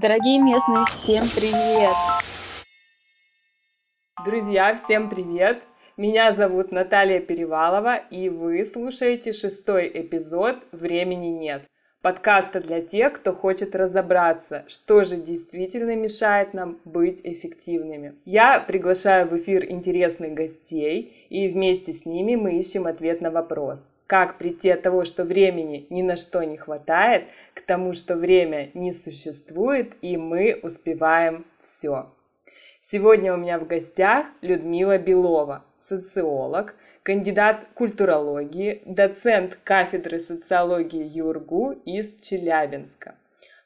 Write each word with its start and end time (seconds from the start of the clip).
Дорогие 0.00 0.38
местные, 0.38 0.84
всем 0.84 1.24
привет! 1.34 1.92
Друзья, 4.24 4.76
всем 4.76 5.10
привет! 5.10 5.60
Меня 5.96 6.34
зовут 6.34 6.70
Наталья 6.70 7.18
Перевалова, 7.18 7.96
и 7.96 8.28
вы 8.28 8.64
слушаете 8.64 9.32
шестой 9.32 9.90
эпизод 9.92 10.58
«Времени 10.70 11.30
нет» 11.30 11.62
подкаста 12.00 12.60
для 12.60 12.80
тех, 12.80 13.14
кто 13.14 13.32
хочет 13.32 13.74
разобраться, 13.74 14.64
что 14.68 15.04
же 15.04 15.16
действительно 15.16 15.96
мешает 15.96 16.54
нам 16.54 16.78
быть 16.84 17.20
эффективными. 17.24 18.14
Я 18.24 18.60
приглашаю 18.60 19.28
в 19.28 19.36
эфир 19.36 19.64
интересных 19.68 20.32
гостей, 20.32 21.26
и 21.28 21.48
вместе 21.48 21.92
с 21.92 22.06
ними 22.06 22.36
мы 22.36 22.58
ищем 22.58 22.86
ответ 22.86 23.20
на 23.20 23.30
вопрос, 23.30 23.80
как 24.08 24.38
прийти 24.38 24.70
от 24.70 24.82
того, 24.82 25.04
что 25.04 25.24
времени 25.24 25.86
ни 25.90 26.00
на 26.00 26.16
что 26.16 26.42
не 26.42 26.56
хватает, 26.56 27.24
к 27.54 27.60
тому, 27.60 27.92
что 27.92 28.16
время 28.16 28.70
не 28.72 28.94
существует, 28.94 29.92
и 30.00 30.16
мы 30.16 30.58
успеваем 30.62 31.44
все. 31.60 32.10
Сегодня 32.90 33.34
у 33.34 33.36
меня 33.36 33.58
в 33.58 33.66
гостях 33.66 34.26
Людмила 34.40 34.96
Белова, 34.96 35.62
социолог, 35.90 36.74
кандидат 37.02 37.68
культурологии, 37.74 38.80
доцент 38.86 39.58
кафедры 39.62 40.20
социологии 40.20 41.04
ЮРГУ 41.04 41.72
из 41.84 42.06
Челябинска, 42.22 43.14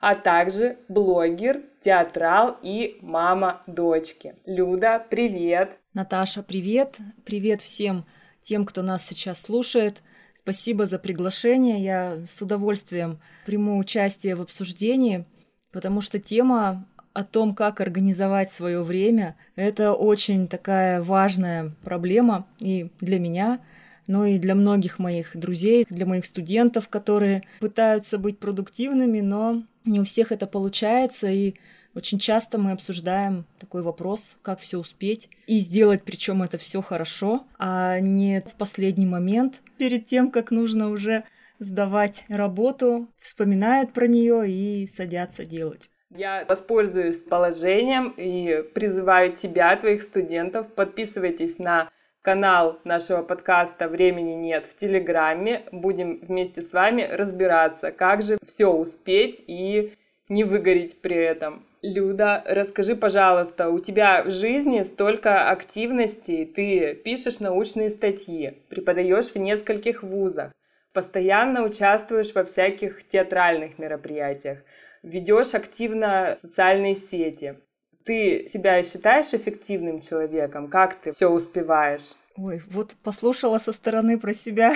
а 0.00 0.16
также 0.16 0.76
блогер, 0.88 1.60
театрал 1.84 2.56
и 2.62 2.98
мама 3.00 3.62
дочки. 3.68 4.34
Люда, 4.44 5.06
привет! 5.08 5.70
Наташа, 5.94 6.42
привет! 6.42 6.98
Привет 7.24 7.62
всем 7.62 8.06
тем, 8.42 8.66
кто 8.66 8.82
нас 8.82 9.06
сейчас 9.06 9.40
слушает– 9.40 9.98
Спасибо 10.42 10.86
за 10.86 10.98
приглашение. 10.98 11.82
Я 11.82 12.18
с 12.26 12.42
удовольствием 12.42 13.20
приму 13.46 13.78
участие 13.78 14.34
в 14.34 14.42
обсуждении, 14.42 15.24
потому 15.70 16.00
что 16.00 16.18
тема 16.18 16.84
о 17.12 17.22
том, 17.22 17.54
как 17.54 17.80
организовать 17.80 18.50
свое 18.50 18.82
время, 18.82 19.36
это 19.54 19.92
очень 19.92 20.48
такая 20.48 21.00
важная 21.00 21.72
проблема 21.82 22.46
и 22.58 22.90
для 23.00 23.20
меня, 23.20 23.60
но 24.08 24.24
и 24.24 24.38
для 24.38 24.56
многих 24.56 24.98
моих 24.98 25.36
друзей, 25.36 25.86
для 25.88 26.06
моих 26.06 26.24
студентов, 26.26 26.88
которые 26.88 27.42
пытаются 27.60 28.18
быть 28.18 28.38
продуктивными, 28.38 29.20
но 29.20 29.62
не 29.84 30.00
у 30.00 30.04
всех 30.04 30.32
это 30.32 30.48
получается, 30.48 31.28
и 31.28 31.54
очень 31.94 32.18
часто 32.18 32.58
мы 32.58 32.72
обсуждаем 32.72 33.44
такой 33.58 33.82
вопрос, 33.82 34.36
как 34.42 34.60
все 34.60 34.78
успеть 34.78 35.28
и 35.46 35.58
сделать, 35.58 36.02
причем 36.04 36.42
это 36.42 36.58
все 36.58 36.82
хорошо, 36.82 37.44
а 37.58 38.00
не 38.00 38.40
в 38.40 38.54
последний 38.54 39.06
момент, 39.06 39.60
перед 39.78 40.06
тем, 40.06 40.30
как 40.30 40.50
нужно 40.50 40.90
уже 40.90 41.24
сдавать 41.58 42.24
работу, 42.28 43.08
вспоминают 43.20 43.92
про 43.92 44.06
нее 44.06 44.50
и 44.50 44.86
садятся 44.86 45.44
делать. 45.44 45.88
Я 46.10 46.44
воспользуюсь 46.46 47.22
положением 47.22 48.12
и 48.16 48.62
призываю 48.74 49.32
тебя, 49.32 49.74
твоих 49.76 50.02
студентов, 50.02 50.66
подписывайтесь 50.74 51.58
на 51.58 51.88
канал 52.20 52.78
нашего 52.84 53.22
подкаста 53.22 53.88
«Времени 53.88 54.32
нет» 54.32 54.64
в 54.66 54.76
Телеграме. 54.78 55.64
Будем 55.72 56.20
вместе 56.20 56.62
с 56.62 56.72
вами 56.72 57.02
разбираться, 57.02 57.90
как 57.90 58.22
же 58.22 58.38
все 58.46 58.66
успеть 58.66 59.42
и 59.46 59.94
не 60.28 60.44
выгореть 60.44 61.00
при 61.00 61.16
этом. 61.16 61.64
Люда, 61.82 62.44
расскажи, 62.46 62.94
пожалуйста, 62.94 63.68
у 63.68 63.80
тебя 63.80 64.22
в 64.22 64.30
жизни 64.30 64.84
столько 64.84 65.50
активностей, 65.50 66.46
ты 66.46 66.94
пишешь 66.94 67.40
научные 67.40 67.90
статьи, 67.90 68.62
преподаешь 68.68 69.26
в 69.32 69.36
нескольких 69.36 70.04
вузах, 70.04 70.52
постоянно 70.92 71.64
участвуешь 71.64 72.34
во 72.34 72.44
всяких 72.44 73.08
театральных 73.08 73.80
мероприятиях, 73.80 74.58
ведешь 75.02 75.54
активно 75.54 76.38
социальные 76.40 76.94
сети. 76.94 77.56
Ты 78.04 78.46
себя 78.46 78.80
считаешь 78.84 79.34
эффективным 79.34 80.00
человеком? 80.00 80.68
Как 80.68 81.00
ты 81.00 81.10
все 81.10 81.28
успеваешь? 81.28 82.14
Ой, 82.36 82.62
вот 82.70 82.94
послушала 83.02 83.58
со 83.58 83.72
стороны 83.72 84.20
про 84.20 84.32
себя. 84.32 84.72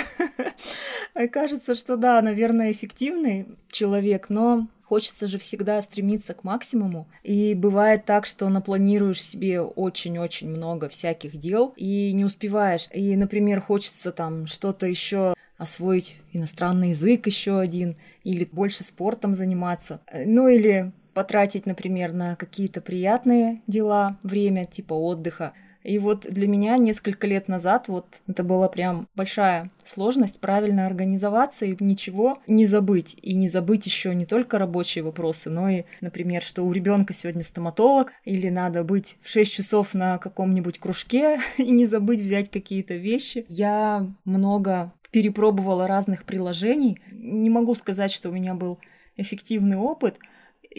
Кажется, 1.32 1.74
что 1.74 1.96
да, 1.96 2.20
наверное, 2.20 2.72
эффективный 2.72 3.46
человек, 3.70 4.28
но 4.28 4.66
Хочется 4.88 5.26
же 5.26 5.38
всегда 5.38 5.80
стремиться 5.80 6.32
к 6.32 6.44
максимуму. 6.44 7.08
И 7.24 7.54
бывает 7.54 8.04
так, 8.04 8.24
что 8.24 8.48
напланируешь 8.48 9.22
себе 9.22 9.60
очень-очень 9.60 10.48
много 10.48 10.88
всяких 10.88 11.36
дел 11.38 11.74
и 11.76 12.12
не 12.12 12.24
успеваешь. 12.24 12.88
И, 12.92 13.16
например, 13.16 13.60
хочется 13.60 14.12
там 14.12 14.46
что-то 14.46 14.86
еще 14.86 15.34
освоить 15.58 16.18
иностранный 16.32 16.90
язык 16.90 17.26
еще 17.26 17.58
один, 17.58 17.96
или 18.22 18.44
больше 18.44 18.84
спортом 18.84 19.34
заниматься. 19.34 20.00
Ну 20.12 20.48
или 20.48 20.92
потратить, 21.14 21.66
например, 21.66 22.12
на 22.12 22.36
какие-то 22.36 22.80
приятные 22.80 23.62
дела 23.66 24.18
время, 24.22 24.66
типа 24.66 24.94
отдыха. 24.94 25.54
И 25.86 26.00
вот 26.00 26.26
для 26.28 26.48
меня 26.48 26.78
несколько 26.78 27.28
лет 27.28 27.46
назад 27.46 27.86
вот 27.86 28.20
это 28.26 28.42
была 28.42 28.68
прям 28.68 29.06
большая 29.14 29.70
сложность 29.84 30.40
правильно 30.40 30.84
организоваться 30.84 31.64
и 31.64 31.76
ничего 31.78 32.40
не 32.48 32.66
забыть. 32.66 33.16
И 33.22 33.34
не 33.34 33.48
забыть 33.48 33.86
еще 33.86 34.12
не 34.12 34.26
только 34.26 34.58
рабочие 34.58 35.04
вопросы, 35.04 35.48
но 35.48 35.68
и, 35.68 35.84
например, 36.00 36.42
что 36.42 36.64
у 36.64 36.72
ребенка 36.72 37.14
сегодня 37.14 37.44
стоматолог, 37.44 38.12
или 38.24 38.48
надо 38.48 38.82
быть 38.82 39.16
в 39.22 39.28
6 39.28 39.52
часов 39.52 39.94
на 39.94 40.18
каком-нибудь 40.18 40.80
кружке 40.80 41.38
и 41.56 41.70
не 41.70 41.86
забыть 41.86 42.20
взять 42.20 42.50
какие-то 42.50 42.94
вещи. 42.94 43.46
Я 43.48 44.08
много 44.24 44.92
перепробовала 45.12 45.86
разных 45.86 46.24
приложений. 46.24 46.98
Не 47.12 47.48
могу 47.48 47.76
сказать, 47.76 48.10
что 48.10 48.30
у 48.30 48.32
меня 48.32 48.54
был 48.54 48.80
эффективный 49.16 49.76
опыт, 49.76 50.18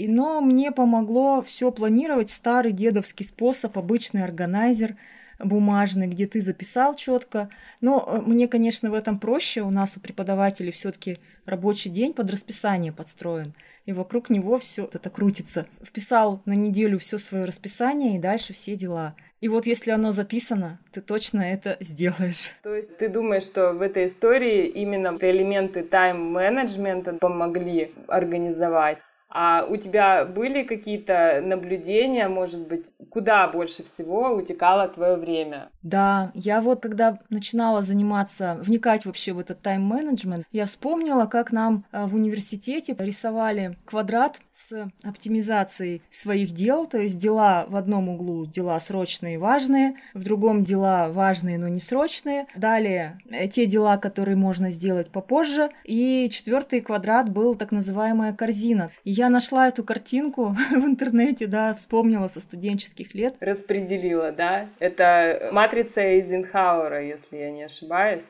но 0.05 0.41
мне 0.41 0.71
помогло 0.71 1.41
все 1.41 1.71
планировать 1.71 2.29
старый 2.29 2.73
дедовский 2.73 3.25
способ, 3.25 3.77
обычный 3.77 4.23
органайзер 4.23 4.95
бумажный, 5.39 6.07
где 6.07 6.25
ты 6.25 6.41
записал 6.41 6.95
четко. 6.95 7.49
Но 7.81 8.03
э, 8.07 8.21
мне, 8.21 8.47
конечно, 8.47 8.89
в 8.89 8.93
этом 8.93 9.19
проще. 9.19 9.61
У 9.61 9.69
нас 9.69 9.95
у 9.97 9.99
преподавателей 9.99 10.71
все-таки 10.71 11.17
рабочий 11.45 11.89
день 11.89 12.13
под 12.13 12.31
расписание 12.31 12.91
подстроен. 12.91 13.53
И 13.85 13.93
вокруг 13.93 14.29
него 14.29 14.59
все 14.59 14.89
это 14.91 15.09
крутится. 15.09 15.67
Вписал 15.83 16.41
на 16.45 16.53
неделю 16.53 16.99
все 16.99 17.17
свое 17.17 17.45
расписание 17.45 18.15
и 18.15 18.19
дальше 18.19 18.53
все 18.53 18.75
дела. 18.75 19.15
И 19.39 19.49
вот 19.49 19.67
если 19.67 19.91
оно 19.91 20.11
записано, 20.11 20.79
ты 20.91 20.99
точно 20.99 21.41
это 21.41 21.77
сделаешь. 21.79 22.51
То 22.63 22.75
есть 22.75 22.97
ты 22.97 23.07
думаешь, 23.07 23.43
что 23.43 23.73
в 23.73 23.81
этой 23.81 24.07
истории 24.07 24.65
именно 24.65 25.15
элементы 25.21 25.83
тайм-менеджмента 25.83 27.13
помогли 27.13 27.93
организовать? 28.07 28.97
А 29.39 29.67
у 29.69 29.77
тебя 29.77 30.25
были 30.25 30.63
какие-то 30.63 31.43
наблюдения, 31.45 32.27
может 32.27 32.67
быть, 32.67 32.85
куда 33.11 33.47
больше 33.47 33.83
всего 33.83 34.31
утекало 34.31 34.87
твое 34.87 35.15
время? 35.15 35.69
Да, 35.83 36.31
я 36.33 36.59
вот 36.59 36.81
когда 36.81 37.19
начинала 37.29 37.83
заниматься, 37.83 38.57
вникать 38.59 39.05
вообще 39.05 39.33
в 39.33 39.39
этот 39.39 39.61
тайм-менеджмент, 39.61 40.43
я 40.51 40.65
вспомнила, 40.65 41.27
как 41.27 41.51
нам 41.51 41.85
э, 41.91 42.05
в 42.05 42.15
университете 42.15 42.95
рисовали 42.97 43.77
квадрат 43.85 44.39
с 44.49 44.89
оптимизацией 45.03 46.01
своих 46.09 46.49
дел, 46.55 46.87
то 46.87 46.97
есть 46.97 47.19
дела 47.19 47.65
в 47.69 47.75
одном 47.75 48.09
углу 48.09 48.47
дела 48.47 48.79
срочные 48.79 49.35
и 49.35 49.37
важные, 49.37 49.97
в 50.15 50.23
другом 50.23 50.63
дела 50.63 51.09
важные, 51.09 51.59
но 51.59 51.67
не 51.67 51.79
срочные, 51.79 52.47
далее 52.55 53.19
э, 53.29 53.47
те 53.47 53.67
дела, 53.67 53.97
которые 53.97 54.35
можно 54.35 54.71
сделать 54.71 55.11
попозже, 55.11 55.69
и 55.83 56.27
четвертый 56.31 56.81
квадрат 56.81 57.29
был 57.29 57.53
так 57.53 57.71
называемая 57.71 58.33
корзина. 58.33 58.89
И 59.03 59.11
я 59.11 59.26
нашла 59.29 59.67
эту 59.67 59.83
картинку 59.83 60.55
в 60.71 60.85
интернете, 60.85 61.47
да, 61.47 61.73
вспомнила 61.73 62.27
со 62.27 62.39
студенческих 62.39 63.13
лет. 63.13 63.35
Распределила, 63.39 64.31
да? 64.31 64.69
Это 64.79 65.49
матрица 65.51 66.01
Эйзенхауэра, 66.01 67.03
если 67.03 67.37
я 67.37 67.51
не 67.51 67.63
ошибаюсь. 67.63 68.23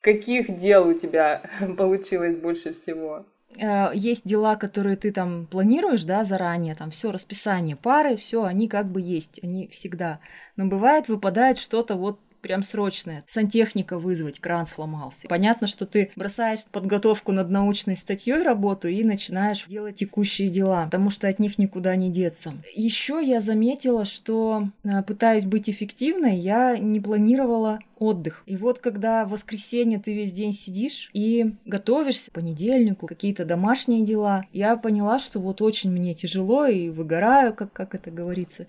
Каких 0.00 0.58
дел 0.58 0.88
у 0.88 0.94
тебя 0.94 1.42
получилось 1.76 2.36
больше 2.36 2.72
всего? 2.72 3.24
Э, 3.58 3.90
есть 3.94 4.26
дела, 4.26 4.56
которые 4.56 4.96
ты 4.96 5.12
там 5.12 5.46
планируешь, 5.46 6.04
да, 6.04 6.24
заранее, 6.24 6.74
там 6.74 6.90
все 6.90 7.10
расписание 7.10 7.76
пары, 7.76 8.16
все, 8.16 8.44
они 8.44 8.68
как 8.68 8.86
бы 8.86 9.00
есть, 9.00 9.40
они 9.42 9.68
всегда. 9.68 10.20
Но 10.56 10.66
бывает, 10.66 11.08
выпадает 11.08 11.58
что-то 11.58 11.94
вот 11.94 12.20
прям 12.46 12.62
срочное. 12.62 13.24
Сантехника 13.26 13.98
вызвать, 13.98 14.38
кран 14.38 14.68
сломался. 14.68 15.26
Понятно, 15.26 15.66
что 15.66 15.84
ты 15.84 16.12
бросаешь 16.14 16.64
подготовку 16.70 17.32
над 17.32 17.50
научной 17.50 17.96
статьей 17.96 18.40
работу 18.42 18.86
и 18.86 19.02
начинаешь 19.02 19.64
делать 19.66 19.96
текущие 19.96 20.48
дела, 20.48 20.84
потому 20.84 21.10
что 21.10 21.26
от 21.26 21.40
них 21.40 21.58
никуда 21.58 21.96
не 21.96 22.08
деться. 22.08 22.54
Еще 22.72 23.20
я 23.20 23.40
заметила, 23.40 24.04
что 24.04 24.68
э, 24.84 25.02
пытаясь 25.02 25.44
быть 25.44 25.68
эффективной, 25.68 26.36
я 26.38 26.78
не 26.78 27.00
планировала 27.00 27.80
отдых. 27.98 28.44
И 28.46 28.56
вот 28.56 28.78
когда 28.78 29.24
в 29.24 29.30
воскресенье 29.30 29.98
ты 29.98 30.14
весь 30.14 30.30
день 30.30 30.52
сидишь 30.52 31.10
и 31.12 31.54
готовишься 31.64 32.30
к 32.30 32.34
понедельнику, 32.34 33.08
какие-то 33.08 33.44
домашние 33.44 34.04
дела, 34.04 34.44
я 34.52 34.76
поняла, 34.76 35.18
что 35.18 35.40
вот 35.40 35.62
очень 35.62 35.90
мне 35.90 36.14
тяжело 36.14 36.66
и 36.66 36.90
выгораю, 36.90 37.54
как, 37.54 37.72
как 37.72 37.96
это 37.96 38.12
говорится. 38.12 38.68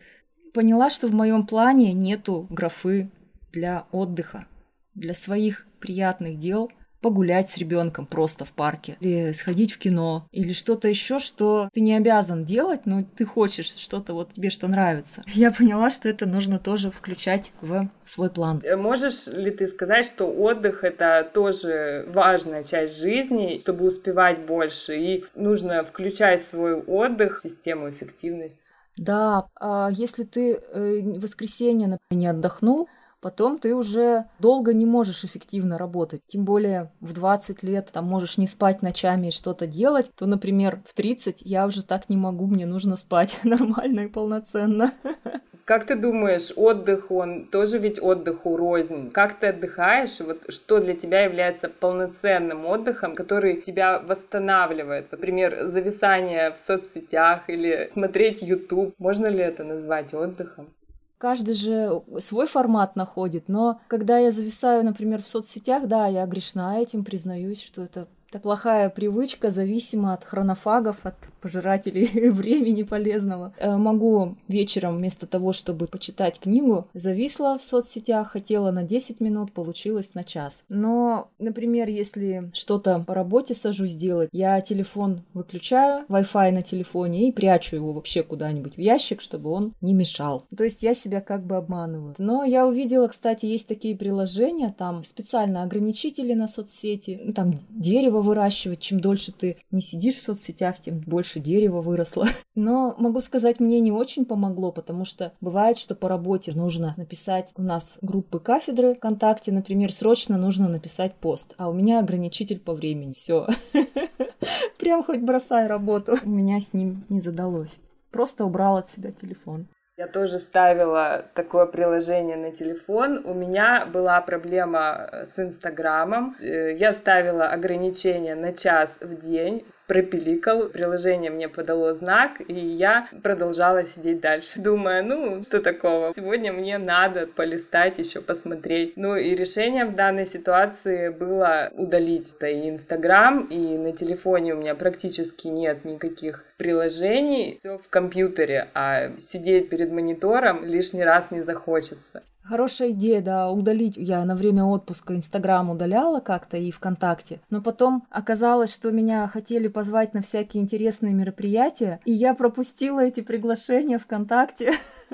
Поняла, 0.54 0.90
что 0.90 1.08
в 1.08 1.14
моем 1.14 1.46
плане 1.46 1.94
нету 1.94 2.48
графы 2.50 3.10
для 3.52 3.86
отдыха, 3.92 4.48
для 4.96 5.14
своих 5.14 5.66
приятных 5.80 6.38
дел, 6.38 6.72
погулять 7.02 7.50
с 7.50 7.58
ребенком 7.58 8.06
просто 8.06 8.46
в 8.46 8.54
парке, 8.54 8.98
или 9.00 9.32
сходить 9.32 9.72
в 9.72 9.78
кино, 9.78 10.28
или 10.32 10.54
что-то 10.54 10.88
еще, 10.88 11.20
что 11.20 11.70
ты 11.74 11.82
не 11.82 11.96
обязан 11.96 12.44
делать, 12.44 12.86
но 12.86 13.04
ты 13.04 13.26
хочешь 13.26 13.76
что-то 13.78 14.14
вот 14.14 14.34
тебе 14.34 14.50
что 14.50 14.68
нравится. 14.68 15.24
Я 15.34 15.52
поняла, 15.52 15.90
что 15.90 16.10
это 16.10 16.26
нужно 16.26 16.60
тоже 16.60 16.92
включать 16.92 17.52
в 17.62 17.90
свой 18.06 18.30
план. 18.30 18.62
Э, 18.64 18.76
можешь 18.76 19.28
ли 19.28 19.52
ты 19.52 19.68
сказать, 19.68 20.06
что 20.06 20.26
отдых 20.26 20.84
это 20.84 21.30
тоже 21.34 22.06
важная 22.10 22.64
часть 22.64 22.98
жизни, 22.98 23.60
чтобы 23.62 23.86
успевать 23.86 24.46
больше, 24.46 24.98
и 24.98 25.26
нужно 25.36 25.84
включать 25.84 26.44
свой 26.50 26.76
отдых 26.76 27.38
в 27.38 27.42
систему 27.42 27.90
эффективности? 27.90 28.60
Да, 28.98 29.46
а 29.56 29.90
если 29.92 30.24
ты 30.24 30.56
э, 30.56 31.02
в 31.02 31.22
воскресенье 31.22 32.00
не 32.10 32.28
отдохнул, 32.28 32.90
потом 33.22 33.60
ты 33.60 33.76
уже 33.76 34.26
долго 34.40 34.74
не 34.74 34.86
можешь 34.86 35.24
эффективно 35.24 35.78
работать. 35.78 36.22
Тем 36.28 36.46
более 36.46 36.92
в 37.00 37.14
20 37.14 37.64
лет 37.64 37.90
там 37.92 38.06
можешь 38.06 38.38
не 38.38 38.48
спать 38.48 38.82
ночами 38.82 39.28
и 39.28 39.32
что-то 39.32 39.68
делать, 39.68 40.12
то, 40.16 40.26
например, 40.26 40.82
в 40.86 40.94
30 40.94 41.42
я 41.42 41.66
уже 41.66 41.84
так 41.84 42.10
не 42.10 42.18
могу, 42.18 42.48
мне 42.48 42.66
нужно 42.66 42.96
спать 42.96 43.40
нормально 43.44 44.02
и 44.02 44.08
полноценно. 44.08 44.92
Как 45.68 45.86
ты 45.86 45.98
думаешь, 45.98 46.54
отдых, 46.56 47.12
он 47.12 47.44
тоже 47.48 47.78
ведь 47.78 48.02
отдыху 48.02 48.56
рознь? 48.56 49.12
Как 49.12 49.38
ты 49.38 49.48
отдыхаешь? 49.48 50.18
Вот 50.22 50.46
что 50.48 50.80
для 50.80 50.94
тебя 50.94 51.26
является 51.26 51.68
полноценным 51.68 52.66
отдыхом, 52.66 53.16
который 53.16 53.60
тебя 53.60 54.00
восстанавливает? 54.00 55.12
Например, 55.12 55.66
зависание 55.66 56.54
в 56.54 56.58
соцсетях 56.58 57.50
или 57.50 57.90
смотреть 57.92 58.42
YouTube. 58.42 58.94
Можно 58.98 59.28
ли 59.28 59.40
это 59.40 59.66
назвать 59.66 60.14
отдыхом? 60.14 60.70
Каждый 61.18 61.56
же 61.56 62.04
свой 62.20 62.46
формат 62.46 62.96
находит, 62.96 63.48
но 63.48 63.82
когда 63.88 64.20
я 64.20 64.30
зависаю, 64.30 64.86
например, 64.86 65.24
в 65.24 65.28
соцсетях, 65.28 65.88
да, 65.88 66.08
я 66.08 66.26
грешна 66.28 66.80
этим, 66.80 67.04
признаюсь, 67.04 67.64
что 67.64 67.82
это 67.82 68.08
это 68.38 68.44
плохая 68.44 68.90
привычка, 68.90 69.50
зависима 69.50 70.14
от 70.14 70.24
хронофагов, 70.24 71.06
от 71.06 71.16
пожирателей 71.42 72.30
времени 72.30 72.84
полезного. 72.84 73.54
Э, 73.58 73.78
могу 73.78 74.36
вечером 74.48 74.98
вместо 74.98 75.28
того, 75.28 75.54
чтобы 75.54 75.88
почитать 75.88 76.40
книгу, 76.40 76.88
зависла 76.94 77.58
в 77.58 77.64
соцсетях, 77.64 78.32
хотела 78.32 78.72
на 78.72 78.84
10 78.84 79.20
минут, 79.22 79.52
получилось 79.52 80.14
на 80.14 80.24
час. 80.24 80.64
Но, 80.70 81.30
например, 81.40 81.90
если 81.90 82.52
что-то 82.54 83.00
по 83.00 83.14
работе 83.14 83.56
сажусь 83.56 83.96
делать, 83.96 84.30
я 84.32 84.62
телефон 84.62 85.24
выключаю, 85.34 86.06
Wi-Fi 86.10 86.52
на 86.52 86.62
телефоне 86.62 87.28
и 87.28 87.32
прячу 87.32 87.76
его 87.76 87.94
вообще 87.94 88.24
куда-нибудь 88.24 88.76
в 88.76 88.80
ящик, 88.80 89.22
чтобы 89.22 89.50
он 89.50 89.74
не 89.82 89.94
мешал. 89.94 90.44
То 90.56 90.64
есть 90.64 90.84
я 90.84 90.94
себя 90.94 91.22
как 91.22 91.46
бы 91.46 91.56
обманываю. 91.56 92.16
Но 92.20 92.44
я 92.44 92.68
увидела, 92.68 93.08
кстати, 93.08 93.46
есть 93.46 93.68
такие 93.68 93.96
приложения, 93.96 94.74
там 94.78 95.04
специально 95.04 95.64
ограничители 95.64 96.34
на 96.34 96.48
соцсети, 96.48 97.34
там 97.36 97.54
дерево 97.70 98.18
дерево 98.18 98.22
выращивать. 98.28 98.80
Чем 98.80 99.00
дольше 99.00 99.32
ты 99.32 99.58
не 99.72 99.82
сидишь 99.82 100.18
в 100.18 100.24
соцсетях, 100.24 100.80
тем 100.80 101.00
больше 101.00 101.40
дерева 101.40 101.82
выросло. 101.82 102.28
Но 102.56 102.96
могу 102.98 103.22
сказать, 103.22 103.60
мне 103.60 103.80
не 103.80 103.92
очень 103.92 104.26
помогло, 104.26 104.72
потому 104.72 105.06
что 105.06 105.34
бывает, 105.42 105.78
что 105.78 105.96
по 105.96 106.08
работе 106.08 106.52
нужно 106.54 106.94
написать 106.98 107.54
у 107.56 107.62
нас 107.62 107.98
группы 108.02 108.40
кафедры 108.40 108.96
ВКонтакте, 108.96 109.52
например, 109.52 109.92
срочно 109.92 110.38
нужно 110.38 110.68
написать 110.68 111.16
пост, 111.16 111.54
а 111.58 111.70
у 111.70 111.74
меня 111.74 112.00
ограничитель 112.00 112.60
по 112.60 112.74
времени. 112.74 113.14
Все. 113.16 113.48
Прям 114.78 115.04
хоть 115.04 115.22
бросай 115.22 115.68
работу. 115.68 116.18
У 116.24 116.30
меня 116.30 116.60
с 116.60 116.74
ним 116.74 117.04
не 117.10 117.20
задалось. 117.20 117.80
Просто 118.12 118.46
убрал 118.46 118.78
от 118.78 118.90
себя 118.90 119.12
телефон. 119.12 119.68
Я 119.98 120.08
тоже 120.08 120.38
ставила 120.38 121.26
такое 121.34 121.66
приложение 121.66 122.38
на 122.38 122.52
телефон. 122.52 123.26
У 123.26 123.34
меня 123.34 123.84
была 123.88 124.22
проблема 124.22 125.10
с 125.36 125.40
Инстаграмом. 125.40 126.36
Э, 126.40 126.76
я 126.76 126.94
ставила 126.94 127.50
ограничение 127.50 128.36
на 128.36 128.54
час 128.54 128.92
в 129.02 129.20
день 129.22 129.66
пропиликал, 129.88 130.68
приложение 130.68 131.32
мне 131.32 131.50
подало 131.50 131.94
знак, 131.96 132.42
и 132.48 132.54
я 132.54 133.10
продолжала 133.24 133.86
сидеть 133.86 134.20
дальше, 134.20 134.60
думая, 134.60 135.02
ну, 135.02 135.42
что 135.44 135.62
такого, 135.62 136.14
сегодня 136.16 136.52
мне 136.52 136.78
надо 136.78 137.26
полистать, 137.28 137.98
еще 137.98 138.22
посмотреть. 138.22 138.98
Ну 138.98 139.16
и 139.16 139.36
решение 139.36 139.86
в 139.86 139.96
данной 139.96 140.28
ситуации 140.28 141.10
было 141.10 141.72
удалить 141.74 142.34
это 142.36 142.48
и 142.48 142.70
Инстаграм, 142.70 143.46
и 143.46 143.78
на 143.78 143.94
телефоне 143.94 144.54
у 144.54 144.58
меня 144.58 144.76
практически 144.76 145.48
нет 145.48 145.86
никаких 145.86 146.44
приложений, 146.58 147.58
все 147.60 147.78
в 147.78 147.88
компьютере, 147.90 148.68
а 148.74 149.12
сидеть 149.20 149.70
перед 149.70 149.92
монитором 149.92 150.66
лишний 150.66 151.04
раз 151.04 151.32
не 151.32 151.42
захочется. 151.42 152.24
Хорошая 152.48 152.92
идея, 152.92 153.22
да, 153.22 153.52
удалить. 153.52 153.98
Я 153.98 154.24
на 154.24 154.34
время 154.36 154.64
отпуска 154.64 155.16
Инстаграм 155.16 155.70
удаляла 155.70 156.22
как-то 156.22 156.56
и 156.56 156.72
ВКонтакте, 156.72 157.42
но 157.50 157.62
потом 157.62 158.08
оказалось, 158.10 158.74
что 158.74 158.92
меня 158.92 159.28
хотели 159.28 159.68
позвать 159.68 160.14
на 160.14 160.22
всякие 160.22 160.64
интересные 160.64 161.14
мероприятия, 161.14 162.00
и 162.06 162.14
я 162.14 162.34
пропустила 162.34 163.02
эти 163.02 163.20
приглашения 163.20 164.00
ВКонтакте 164.00 164.72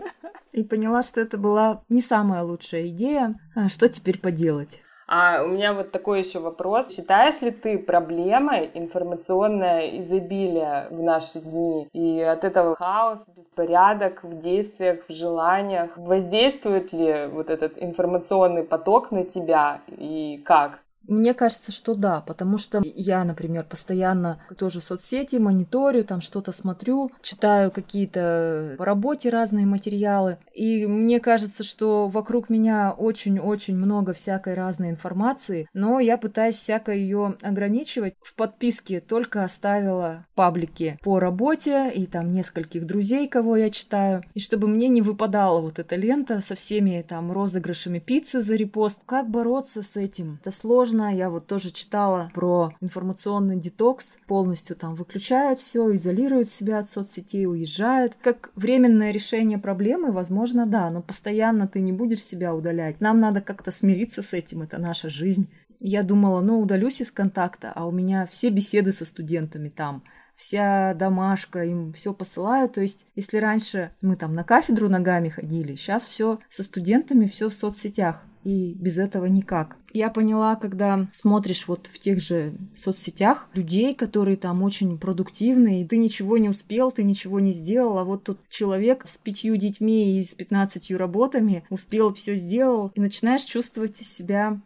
и 0.52 0.64
поняла, 0.64 1.02
что 1.02 1.22
это 1.22 1.40
была 1.40 1.82
не 1.90 2.02
самая 2.02 2.44
лучшая 2.44 2.90
идея. 2.90 3.36
А 3.56 3.68
что 3.68 3.90
теперь 3.90 4.20
поделать? 4.20 4.82
А 5.08 5.44
у 5.44 5.48
меня 5.48 5.74
вот 5.74 5.92
такой 5.92 6.20
еще 6.20 6.40
вопрос. 6.40 6.94
Считаешь 6.94 7.42
ли 7.42 7.52
ты 7.52 7.78
проблемой 7.78 8.72
информационное 8.74 10.00
изобилие 10.00 10.88
в 10.90 11.04
наши 11.04 11.40
дни? 11.40 11.88
И 11.94 12.22
от 12.22 12.44
этого 12.44 12.76
хаос, 12.76 13.20
беспорядок 13.54 14.24
в 14.24 14.42
действиях, 14.42 15.00
в 15.08 15.14
желаниях. 15.14 15.96
Воздействует 15.96 16.92
ли 16.94 17.28
вот 17.32 17.50
этот 17.50 17.74
информационный 17.82 18.64
поток 18.64 19.12
на 19.12 19.24
тебя 19.24 19.82
и 19.88 20.42
как? 20.46 20.80
Мне 21.08 21.34
кажется, 21.34 21.72
что 21.72 21.96
да, 21.96 22.22
потому 22.22 22.58
что 22.58 22.82
я, 22.84 23.24
например, 23.24 23.66
постоянно 23.66 24.42
тоже 24.58 24.82
соцсети 24.82 25.36
мониторю, 25.36 26.04
там 26.04 26.22
что-то 26.22 26.52
смотрю, 26.52 27.12
читаю 27.22 27.72
какие-то 27.72 28.76
по 28.78 28.86
работе 28.86 29.30
разные 29.30 29.66
материалы, 29.66 30.38
и 30.54 30.88
мне 30.88 31.20
кажется, 31.20 31.64
что 31.64 32.08
вокруг 32.08 32.50
меня 32.50 32.92
очень-очень 32.92 33.76
много 33.76 34.14
всякой 34.14 34.54
разной 34.54 34.92
информации, 34.92 35.68
но 35.74 36.00
я 36.00 36.18
пытаюсь 36.18 36.56
всяко 36.56 36.94
ее 36.94 37.36
ограничивать. 37.42 38.16
В 38.22 38.36
подписке 38.36 39.00
только 39.00 39.44
оставила 39.44 40.26
паблики 40.36 40.98
по 41.04 41.20
работе 41.20 41.92
и 41.94 42.06
там 42.06 42.32
нескольких 42.32 42.86
друзей, 42.86 43.28
кого 43.28 43.58
я 43.58 43.70
читаю, 43.70 44.24
и 44.34 44.40
чтобы 44.40 44.68
мне 44.68 44.88
не 44.88 45.02
выпадала 45.02 45.60
вот 45.60 45.80
эта 45.80 45.96
лента 45.96 46.42
со 46.42 46.56
всеми 46.56 47.04
там 47.08 47.32
розыгрышами 47.32 48.00
пиццы 48.00 48.42
за 48.42 48.56
репост. 48.56 49.02
Как 49.06 49.30
бороться 49.30 49.82
с 49.82 49.98
этим? 49.98 50.40
Это 50.42 50.52
сложно 50.52 50.93
сложно. 50.94 51.16
Я 51.16 51.30
вот 51.30 51.48
тоже 51.48 51.72
читала 51.72 52.32
про 52.34 52.74
информационный 52.82 53.58
детокс. 53.58 54.16
Полностью 54.28 54.76
там 54.76 54.96
выключают 54.96 55.60
все, 55.60 55.94
изолируют 55.94 56.50
себя 56.50 56.80
от 56.80 56.90
соцсетей, 56.90 57.46
уезжают. 57.46 58.16
Как 58.22 58.52
временное 58.56 59.12
решение 59.12 59.58
проблемы, 59.58 60.12
возможно, 60.12 60.66
да, 60.66 60.90
но 60.90 61.02
постоянно 61.02 61.68
ты 61.68 61.82
не 61.82 61.92
будешь 61.92 62.24
себя 62.24 62.54
удалять. 62.54 63.02
Нам 63.02 63.20
надо 63.20 63.42
как-то 63.42 63.72
смириться 63.72 64.22
с 64.22 64.34
этим, 64.34 64.62
это 64.62 64.78
наша 64.78 65.10
жизнь. 65.10 65.50
Я 65.80 66.04
думала, 66.04 66.42
ну, 66.42 66.60
удалюсь 66.60 67.02
из 67.02 67.12
контакта, 67.12 67.72
а 67.76 67.86
у 67.86 67.92
меня 67.92 68.28
все 68.32 68.50
беседы 68.50 68.92
со 68.92 69.06
студентами 69.06 69.70
там 69.70 70.04
вся 70.36 70.94
домашка, 70.94 71.64
им 71.64 71.94
все 71.94 72.14
посылают. 72.14 72.74
То 72.74 72.82
есть, 72.82 73.08
если 73.16 73.38
раньше 73.38 73.92
мы 74.02 74.16
там 74.16 74.34
на 74.34 74.44
кафедру 74.44 74.90
ногами 74.90 75.30
ходили, 75.30 75.76
сейчас 75.76 76.04
все 76.04 76.40
со 76.50 76.64
студентами, 76.64 77.26
все 77.26 77.50
в 77.50 77.54
соцсетях 77.54 78.26
и 78.44 78.74
без 78.74 78.98
этого 78.98 79.26
никак. 79.26 79.78
Я 79.94 80.10
поняла, 80.10 80.56
когда 80.56 81.08
смотришь 81.12 81.68
вот 81.68 81.88
в 81.88 82.00
тех 82.00 82.20
же 82.20 82.56
соцсетях 82.76 83.48
людей, 83.54 83.94
которые 83.94 84.38
там 84.38 84.64
очень 84.64 84.98
продуктивные, 84.98 85.84
и 85.84 85.88
ты 85.88 85.98
ничего 85.98 86.38
не 86.38 86.50
успел, 86.50 86.92
ты 86.92 87.04
ничего 87.04 87.40
не 87.40 87.54
сделал, 87.54 87.98
а 87.98 88.04
вот 88.04 88.24
тут 88.24 88.40
человек 88.50 89.06
с 89.06 89.18
пятью 89.18 89.56
детьми 89.56 90.18
и 90.18 90.24
с 90.24 90.34
пятнадцатью 90.34 90.98
работами 90.98 91.64
успел, 91.70 92.14
все 92.14 92.36
сделал, 92.36 92.92
и 92.96 93.00
начинаешь 93.00 93.44
чувствовать 93.44 93.98
себя 93.98 94.60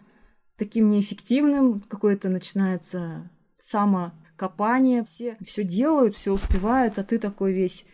таким 0.57 0.87
неэффективным, 0.87 1.81
какое-то 1.81 2.29
начинается 2.29 3.29
самокопание, 4.37 5.03
все 5.03 5.37
все 5.43 5.63
делают, 5.63 6.15
все 6.15 6.31
успевают, 6.31 6.99
а 6.99 7.03
ты 7.03 7.17
такой 7.17 7.53
весь 7.53 7.85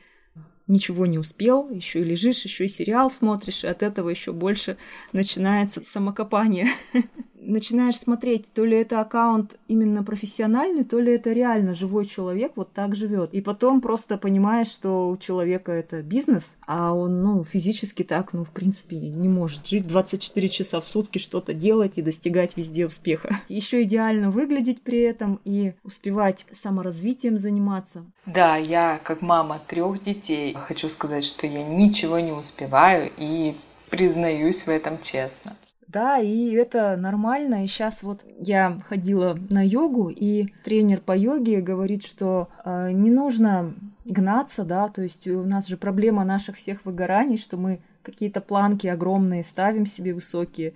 ничего 0.68 1.06
не 1.06 1.18
успел, 1.18 1.70
еще 1.70 2.02
и 2.02 2.04
лежишь, 2.04 2.44
еще 2.44 2.66
и 2.66 2.70
сериал 2.70 3.10
смотришь, 3.10 3.64
и 3.64 3.68
от 3.68 3.84
этого 3.84 4.10
еще 4.10 4.32
больше 4.32 4.78
начинается 5.12 5.84
самокопание. 5.84 6.68
начинаешь 7.46 7.98
смотреть, 7.98 8.52
то 8.54 8.66
ли 8.66 8.78
это 8.78 9.02
аккаунт 9.02 9.60
именно 9.68 10.04
профессиональный, 10.04 10.84
то 10.84 11.00
ли 11.00 11.14
это 11.14 11.32
реально 11.32 11.74
живой 11.74 12.06
человек 12.06 12.54
вот 12.56 12.74
так 12.74 12.96
живет. 12.96 13.34
И 13.34 13.42
потом 13.42 13.82
просто 13.82 14.18
понимаешь, 14.18 14.68
что 14.68 15.10
у 15.10 15.18
человека 15.18 15.72
это 15.72 16.02
бизнес, 16.02 16.58
а 16.66 16.94
он, 16.94 17.22
ну, 17.22 17.44
физически 17.44 18.04
так, 18.04 18.34
ну, 18.34 18.44
в 18.44 18.50
принципе, 18.50 18.98
не 18.98 19.30
может 19.30 19.68
жить 19.68 19.88
24 19.88 20.50
часа 20.50 20.82
в 20.82 20.88
сутки, 20.88 21.20
что-то 21.20 21.54
делать 21.54 21.98
и 21.98 22.02
достигать 22.02 22.58
везде 22.58 22.88
успеха. 22.88 23.40
Еще 23.48 23.84
идеально 23.84 24.30
выглядеть 24.30 24.82
при 24.82 25.02
этом 25.02 25.40
и 25.46 25.74
успевать 25.84 26.46
саморазвитием 26.52 27.38
заниматься. 27.38 28.06
Да, 28.26 28.58
я 28.58 29.00
как 29.04 29.22
мама 29.22 29.62
трех 29.68 30.04
детей 30.04 30.56
хочу 30.68 30.90
сказать, 30.90 31.26
что 31.26 31.48
я 31.48 31.64
ничего 31.64 32.20
не 32.20 32.32
успеваю 32.32 33.12
и 33.18 33.56
признаюсь 33.90 34.62
в 34.66 34.70
этом 34.70 35.02
честно. 35.02 35.56
Да, 35.94 36.18
и 36.18 36.52
это 36.54 36.98
нормально. 36.98 37.64
И 37.64 37.68
сейчас 37.68 38.02
вот 38.02 38.26
я 38.40 38.82
ходила 38.90 39.38
на 39.50 39.64
йогу, 39.64 40.10
и 40.10 40.48
тренер 40.64 41.02
по 41.02 41.16
йоге 41.16 41.62
говорит, 41.62 42.04
что 42.04 42.50
э, 42.66 42.92
не 42.92 43.12
нужно 43.12 43.76
гнаться, 44.04 44.66
да, 44.66 44.90
то 44.90 45.04
есть 45.04 45.28
у 45.28 45.44
нас 45.44 45.68
же 45.68 45.78
проблема 45.78 46.26
наших 46.26 46.56
всех 46.58 46.84
выгораний, 46.84 47.38
что 47.38 47.58
мы 47.58 47.82
какие-то 48.02 48.42
планки 48.42 48.88
огромные 48.88 49.44
ставим 49.44 49.86
себе 49.86 50.14
высокие 50.14 50.74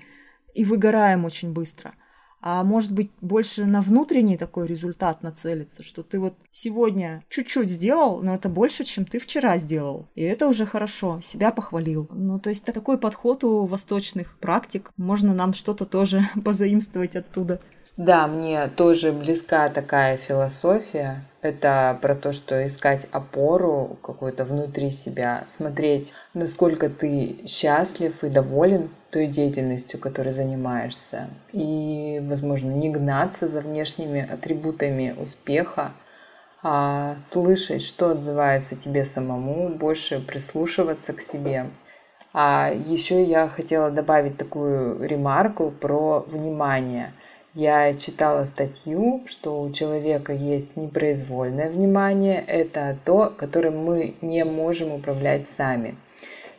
и 0.53 0.63
выгораем 0.63 1.25
очень 1.25 1.51
быстро– 1.51 1.93
а 2.50 2.63
может 2.63 2.94
быть 2.94 3.12
больше 3.20 3.66
на 3.66 3.82
внутренний 3.82 4.38
такой 4.38 4.68
результат 4.68 5.22
нацелиться, 5.22 5.84
что 5.84 6.01
ты 6.01 6.18
вот 6.18 6.34
сегодня 6.50 7.22
чуть-чуть 7.27 7.70
сделал, 7.70 8.22
но 8.24 8.36
это 8.36 8.48
больше, 8.48 8.86
чем 8.86 9.04
ты 9.04 9.20
вчера 9.20 9.58
сделал. 9.58 10.08
И 10.16 10.24
это 10.24 10.48
уже 10.48 10.66
хорошо, 10.66 11.20
себя 11.22 11.51
похвалил. 11.51 12.08
Ну, 12.10 12.39
то 12.39 12.48
есть 12.48 12.63
такой 12.63 12.98
подход 13.00 13.44
у 13.44 13.66
восточных 13.66 14.38
практик, 14.38 14.92
можно 14.96 15.34
нам 15.34 15.54
что-то 15.54 15.86
тоже 15.86 16.22
позаимствовать 16.46 17.18
оттуда. 17.18 17.60
Да, 17.98 18.27
мне 18.27 18.68
тоже 18.68 19.12
близка 19.12 19.68
такая 19.68 20.16
философия. 20.16 21.25
Это 21.42 22.00
про 22.01 22.16
то, 22.16 22.32
что 22.32 22.66
искать 22.66 23.08
опору 23.12 23.98
какую-то 24.01 24.46
внутри 24.46 24.92
себя, 24.92 25.44
смотреть, 25.50 26.13
насколько 26.34 26.89
ты 26.89 27.46
счастлив 27.46 28.24
и 28.24 28.30
доволен 28.30 28.89
той 29.09 29.27
деятельностью, 29.27 29.99
которой 29.99 30.33
занимаешься. 30.33 31.27
И, 31.53 32.21
возможно, 32.23 32.71
не 32.71 32.89
гнаться 32.89 33.47
за 33.47 33.61
внешними 33.61 34.27
атрибутами 34.29 35.15
успеха, 35.17 35.91
а 36.63 37.17
слышать, 37.17 37.83
что 37.83 38.11
отзывается 38.11 38.75
тебе 38.75 39.05
самому, 39.05 39.69
больше 39.69 40.19
прислушиваться 40.19 41.13
к 41.13 41.21
себе. 41.21 41.67
А 42.33 42.71
еще 42.71 43.23
я 43.23 43.47
хотела 43.47 43.89
добавить 43.89 44.37
такую 44.37 45.01
ремарку 45.07 45.71
про 45.71 46.19
внимание– 46.19 47.13
я 47.57 47.91
читала 47.95 48.43
статью, 48.45 49.23
что 49.25 49.59
у 49.63 49.71
человека 49.71 50.31
есть 50.31 50.77
непроизвольное 50.77 51.71
внимание, 51.71 52.43
это 52.45 52.95
то, 53.03 53.33
которым 53.35 53.83
мы 53.83 54.13
не 54.21 54.45
можем 54.45 54.91
управлять 54.91 55.47
сами– 55.57 55.95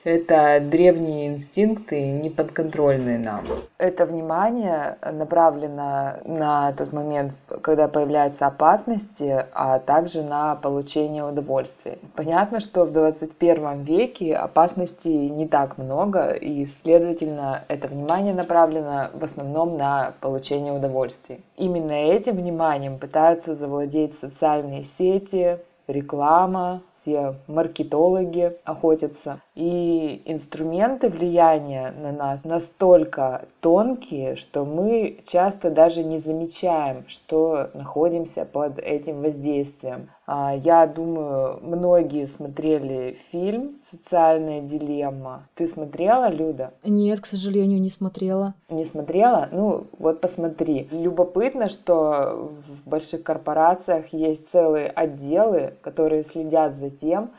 это 0.04 0.60
древние 0.60 1.28
инстинкты, 1.28 2.00
неподконтрольные 2.10 3.18
нам. 3.18 3.44
Это 3.78 4.06
внимание 4.06 4.96
направлено 5.02 6.14
на 6.24 6.72
тот 6.72 6.92
момент, 6.92 7.32
когда 7.62 7.88
появляются 7.88 8.46
опасности, 8.46 9.46
а 9.52 9.78
также 9.78 10.22
на 10.22 10.54
получение 10.56 11.24
удовольствия. 11.24 11.98
Понятно, 12.14 12.60
что 12.60 12.84
в 12.84 12.92
21 12.92 13.82
веке 13.82 14.36
опасностей 14.36 15.28
не 15.28 15.46
так 15.46 15.78
много, 15.78 16.32
и, 16.32 16.66
следовательно, 16.66 17.64
это 17.68 17.88
внимание 17.88 18.34
направлено 18.34 19.10
в 19.12 19.24
основном 19.24 19.76
на 19.76 20.14
получение 20.20 20.72
удовольствия. 20.72 21.40
Именно 21.56 21.92
этим 21.92 22.36
вниманием 22.36 22.98
пытаются 22.98 23.54
завладеть 23.54 24.18
социальные 24.20 24.86
сети, 24.98 25.58
реклама, 25.86 26.82
все 27.00 27.34
маркетологи 27.46 28.52
охотятся. 28.64 29.40
И 29.58 30.22
инструменты 30.24 31.08
влияния 31.08 31.92
на 32.00 32.12
нас 32.12 32.44
настолько 32.44 33.46
тонкие, 33.60 34.36
что 34.36 34.64
мы 34.64 35.18
часто 35.26 35.72
даже 35.72 36.04
не 36.04 36.20
замечаем, 36.20 37.02
что 37.08 37.68
находимся 37.74 38.44
под 38.44 38.78
этим 38.78 39.20
воздействием. 39.20 40.10
А, 40.28 40.54
я 40.54 40.86
думаю, 40.86 41.58
многие 41.60 42.28
смотрели 42.28 43.18
фильм 43.32 43.80
«Социальная 43.90 44.60
дилемма». 44.60 45.48
Ты 45.56 45.66
смотрела, 45.66 46.30
Люда? 46.30 46.72
Нет, 46.84 47.18
к 47.18 47.26
сожалению, 47.26 47.80
не 47.80 47.90
смотрела. 47.90 48.54
Не 48.68 48.84
смотрела? 48.84 49.48
Ну, 49.50 49.88
вот 49.98 50.20
посмотри. 50.20 50.86
Любопытно, 50.92 51.68
что 51.68 52.52
в 52.68 52.88
больших 52.88 53.24
корпорациях 53.24 54.12
есть 54.12 54.48
целые 54.52 54.86
отделы, 54.86 55.74
которые 55.82 56.22
следят 56.22 56.76
за 56.76 56.90
тем, 56.90 57.30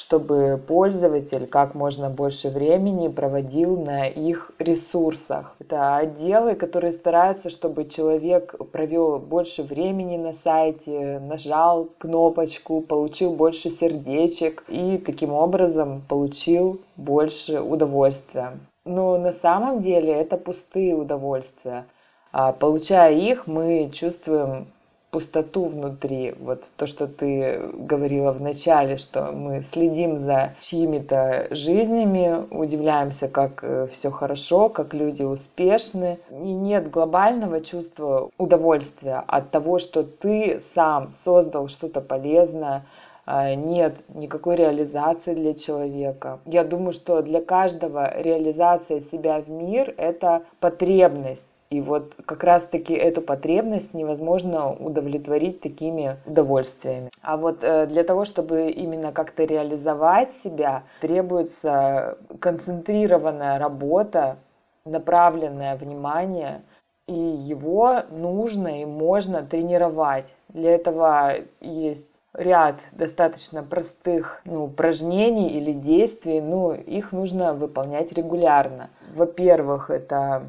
чтобы 0.00 0.58
пользователь 0.66 1.46
как 1.46 1.74
можно 1.74 2.08
больше 2.08 2.48
времени 2.48 3.08
проводил 3.08 3.78
на 3.78 4.06
их 4.06 4.50
ресурсах. 4.58 5.54
Это 5.58 5.96
отделы, 5.96 6.54
которые 6.54 6.92
стараются, 6.92 7.50
чтобы 7.50 7.84
человек 7.84 8.54
провел 8.72 9.18
больше 9.18 9.62
времени 9.62 10.16
на 10.16 10.32
сайте, 10.42 11.20
нажал 11.20 11.90
кнопочку, 11.98 12.80
получил 12.80 13.34
больше 13.34 13.68
сердечек 13.70 14.64
и 14.68 14.96
таким 14.96 15.34
образом 15.34 16.02
получил 16.08 16.80
больше 16.96 17.60
удовольствия. 17.60 18.58
Но 18.86 19.18
на 19.18 19.34
самом 19.34 19.82
деле 19.82 20.12
это 20.14 20.38
пустые 20.38 20.94
удовольствия. 20.94 21.84
А 22.32 22.52
получая 22.52 23.12
их, 23.14 23.46
мы 23.46 23.90
чувствуем 23.92 24.68
пустоту 25.10 25.66
внутри. 25.66 26.34
Вот 26.38 26.62
то, 26.76 26.86
что 26.86 27.06
ты 27.06 27.60
говорила 27.74 28.32
в 28.32 28.40
начале, 28.40 28.96
что 28.96 29.32
мы 29.32 29.62
следим 29.62 30.20
за 30.24 30.54
чьими-то 30.60 31.48
жизнями, 31.50 32.46
удивляемся, 32.50 33.28
как 33.28 33.62
э, 33.62 33.88
все 33.92 34.10
хорошо, 34.10 34.68
как 34.68 34.94
люди 34.94 35.22
успешны. 35.22 36.18
И 36.30 36.52
нет 36.52 36.90
глобального 36.90 37.60
чувства 37.60 38.30
удовольствия 38.38 39.22
от 39.26 39.50
того, 39.50 39.78
что 39.78 40.02
ты 40.04 40.62
сам 40.74 41.10
создал 41.24 41.68
что-то 41.68 42.00
полезное, 42.00 42.84
а, 43.26 43.54
нет 43.54 43.94
никакой 44.14 44.56
реализации 44.56 45.34
для 45.34 45.54
человека. 45.54 46.40
Я 46.46 46.64
думаю, 46.64 46.92
что 46.92 47.22
для 47.22 47.40
каждого 47.40 48.20
реализация 48.20 49.02
себя 49.12 49.40
в 49.40 49.48
мир– 49.48 49.94
это 49.98 50.42
потребность 50.58 51.42
и 51.70 51.80
вот 51.80 52.14
как 52.26 52.42
раз-таки 52.42 52.94
эту 52.94 53.22
потребность 53.22 53.94
невозможно 53.94 54.72
удовлетворить 54.72 55.60
такими 55.60 56.16
удовольствиями. 56.26 57.10
А 57.22 57.36
вот 57.36 57.58
э, 57.62 57.86
для 57.86 58.02
того, 58.02 58.24
чтобы 58.24 58.70
именно 58.70 59.12
как-то 59.12 59.44
реализовать 59.44 60.32
себя, 60.42 60.82
требуется 61.00 62.18
концентрированная 62.40 63.60
работа, 63.60 64.38
направленное 64.84 65.76
внимание, 65.76 66.62
и 67.06 67.14
его 67.14 68.02
нужно 68.10 68.82
и 68.82 68.84
можно 68.84 69.44
тренировать. 69.44 70.26
Для 70.48 70.72
этого 70.72 71.34
есть 71.60 72.06
ряд 72.34 72.76
достаточно 72.92 73.62
простых 73.62 74.40
ну, 74.44 74.64
упражнений 74.64 75.50
или 75.50 75.72
действий, 75.72 76.40
но 76.40 76.74
их 76.74 77.12
нужно 77.12 77.54
выполнять 77.54 78.12
регулярно. 78.12 78.90
Во-первых, 79.14 79.90
это 79.90 80.44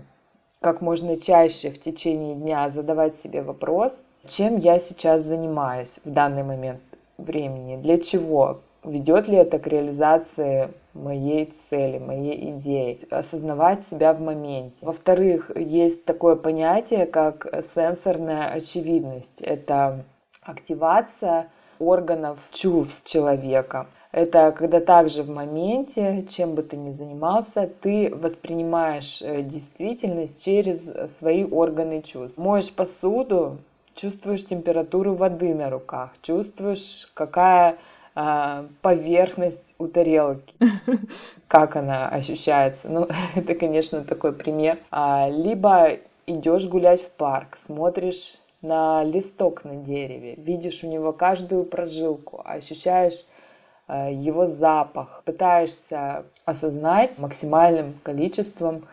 как 0.61 0.79
можно 0.79 1.17
чаще 1.17 1.71
в 1.71 1.81
течение 1.81 2.35
дня 2.35 2.69
задавать 2.69 3.19
себе 3.21 3.41
вопрос, 3.41 3.97
чем 4.27 4.57
я 4.57 4.77
сейчас 4.77 5.23
занимаюсь 5.23 5.93
в 6.05 6.11
данный 6.11 6.43
момент 6.43 6.81
времени, 7.17 7.81
для 7.81 7.97
чего, 7.97 8.59
ведет 8.83 9.27
ли 9.27 9.37
это 9.37 9.57
к 9.57 9.65
реализации 9.65 10.69
моей 10.93 11.51
цели, 11.69 11.97
моей 11.97 12.51
идеи, 12.51 12.99
осознавать 13.09 13.79
себя 13.89 14.13
в 14.13 14.21
моменте. 14.21 14.77
Во-вторых, 14.81 15.49
есть 15.55 16.05
такое 16.05 16.35
понятие, 16.35 17.07
как 17.07 17.47
сенсорная 17.73 18.49
очевидность. 18.51 19.41
Это 19.41 20.03
активация 20.43 21.49
органов 21.79 22.37
чувств 22.51 23.03
человека. 23.05 23.87
Это 24.11 24.51
когда 24.51 24.81
также 24.81 25.23
в 25.23 25.29
моменте, 25.29 26.25
чем 26.29 26.53
бы 26.55 26.63
ты 26.63 26.75
ни 26.75 26.91
занимался, 26.91 27.69
ты 27.81 28.13
воспринимаешь 28.13 29.21
э, 29.21 29.41
действительность 29.41 30.43
через 30.43 30.79
свои 31.19 31.45
органы 31.45 32.01
чувств. 32.01 32.37
Моешь 32.37 32.73
посуду, 32.73 33.59
чувствуешь 33.95 34.43
температуру 34.43 35.13
воды 35.13 35.55
на 35.55 35.69
руках, 35.69 36.11
чувствуешь, 36.21 37.09
какая 37.13 37.77
а, 38.13 38.65
поверхность 38.81 39.75
у 39.77 39.87
тарелки, 39.87 40.53
как 41.47 41.77
она 41.77 42.09
ощущается. 42.09 42.89
Ну, 42.89 43.07
это, 43.35 43.55
конечно, 43.55 44.03
такой 44.03 44.33
пример. 44.33 44.79
А, 44.91 45.29
либо 45.29 45.99
идешь 46.27 46.67
гулять 46.67 47.01
в 47.01 47.09
парк, 47.11 47.57
смотришь 47.65 48.35
на 48.61 49.03
листок 49.03 49.63
на 49.63 49.75
дереве, 49.75 50.35
видишь 50.35 50.83
у 50.83 50.87
него 50.87 51.13
каждую 51.13 51.63
прожилку, 51.63 52.41
ощущаешь 52.43 53.25
его 54.11 54.47
запах, 54.47 55.21
пытаешься 55.25 56.23
осознать 56.45 57.17
максимальным 57.19 57.93
количеством 58.03 58.83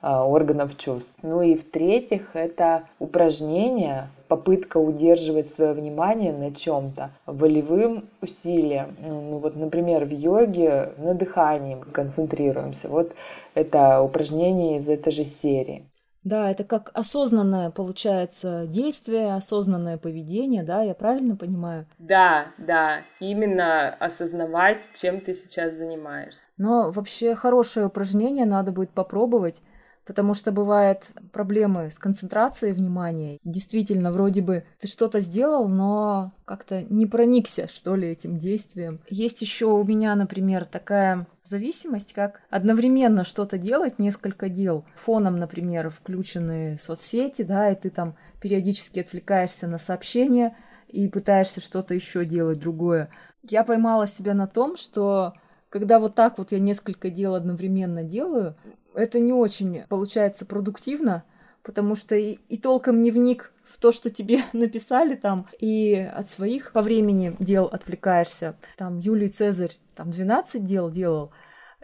э, 0.00 0.08
органов 0.08 0.76
чувств. 0.78 1.12
Ну 1.22 1.42
и 1.42 1.56
в-третьих, 1.56 2.30
это 2.34 2.84
упражнение, 2.98 4.08
попытка 4.28 4.78
удерживать 4.78 5.54
свое 5.54 5.72
внимание 5.72 6.32
на 6.32 6.54
чем-то 6.54 7.10
волевым 7.26 8.04
усилием. 8.20 8.96
Ну 9.00 9.38
вот, 9.38 9.56
например, 9.56 10.04
в 10.04 10.12
йоге 10.12 10.92
на 10.98 11.14
дыхании 11.14 11.76
концентрируемся. 11.92 12.88
Вот 12.88 13.12
это 13.54 14.02
упражнение 14.02 14.78
из 14.78 14.88
этой 14.88 15.12
же 15.12 15.24
серии. 15.24 15.84
Да, 16.24 16.50
это 16.50 16.64
как 16.64 16.90
осознанное, 16.94 17.70
получается, 17.70 18.66
действие, 18.66 19.34
осознанное 19.34 19.98
поведение, 19.98 20.62
да, 20.62 20.82
я 20.82 20.94
правильно 20.94 21.36
понимаю? 21.36 21.86
Да, 21.98 22.46
да, 22.56 23.02
именно 23.20 23.90
осознавать, 23.90 24.88
чем 24.94 25.20
ты 25.20 25.34
сейчас 25.34 25.74
занимаешься. 25.74 26.40
Но 26.56 26.90
вообще 26.90 27.34
хорошее 27.34 27.86
упражнение, 27.86 28.46
надо 28.46 28.72
будет 28.72 28.90
попробовать, 28.90 29.60
Потому 30.06 30.34
что 30.34 30.52
бывают 30.52 31.12
проблемы 31.32 31.90
с 31.90 31.98
концентрацией 31.98 32.72
внимания. 32.72 33.38
Действительно, 33.42 34.12
вроде 34.12 34.42
бы 34.42 34.64
ты 34.78 34.86
что-то 34.86 35.20
сделал, 35.20 35.66
но 35.68 36.32
как-то 36.44 36.82
не 36.82 37.06
проникся, 37.06 37.68
что 37.68 37.96
ли, 37.96 38.08
этим 38.08 38.36
действием. 38.36 39.00
Есть 39.08 39.40
еще 39.40 39.66
у 39.66 39.82
меня, 39.82 40.14
например, 40.14 40.66
такая 40.66 41.26
зависимость, 41.44 42.12
как 42.12 42.40
одновременно 42.50 43.24
что-то 43.24 43.58
делать, 43.58 43.98
несколько 43.98 44.48
дел. 44.48 44.84
Фоном, 44.96 45.36
например, 45.36 45.90
включены 45.90 46.76
соцсети, 46.78 47.42
да, 47.42 47.70
и 47.70 47.74
ты 47.74 47.90
там 47.90 48.16
периодически 48.40 49.00
отвлекаешься 49.00 49.66
на 49.66 49.78
сообщения 49.78 50.56
и 50.88 51.08
пытаешься 51.08 51.60
что-то 51.60 51.94
еще 51.94 52.24
делать 52.24 52.58
другое. 52.58 53.08
Я 53.42 53.64
поймала 53.64 54.06
себя 54.06 54.34
на 54.34 54.46
том, 54.46 54.76
что 54.76 55.34
когда 55.68 55.98
вот 55.98 56.14
так 56.14 56.38
вот 56.38 56.52
я 56.52 56.58
несколько 56.58 57.10
дел 57.10 57.34
одновременно 57.34 58.04
делаю, 58.04 58.56
это 58.94 59.18
не 59.18 59.32
очень 59.32 59.82
получается 59.88 60.46
продуктивно, 60.46 61.24
потому 61.62 61.94
что 61.94 62.14
и, 62.14 62.38
и 62.48 62.56
толком 62.56 63.02
не 63.02 63.10
вник 63.10 63.52
в 63.64 63.78
то, 63.78 63.92
что 63.92 64.10
тебе 64.10 64.40
написали 64.52 65.14
там, 65.14 65.46
и 65.58 65.94
от 65.94 66.28
своих 66.30 66.72
по 66.72 66.82
времени 66.82 67.36
дел 67.38 67.66
отвлекаешься. 67.66 68.56
Там 68.76 68.98
Юлий 68.98 69.28
Цезарь 69.28 69.76
там 69.94 70.10
12 70.10 70.64
дел 70.64 70.90
делал, 70.90 71.32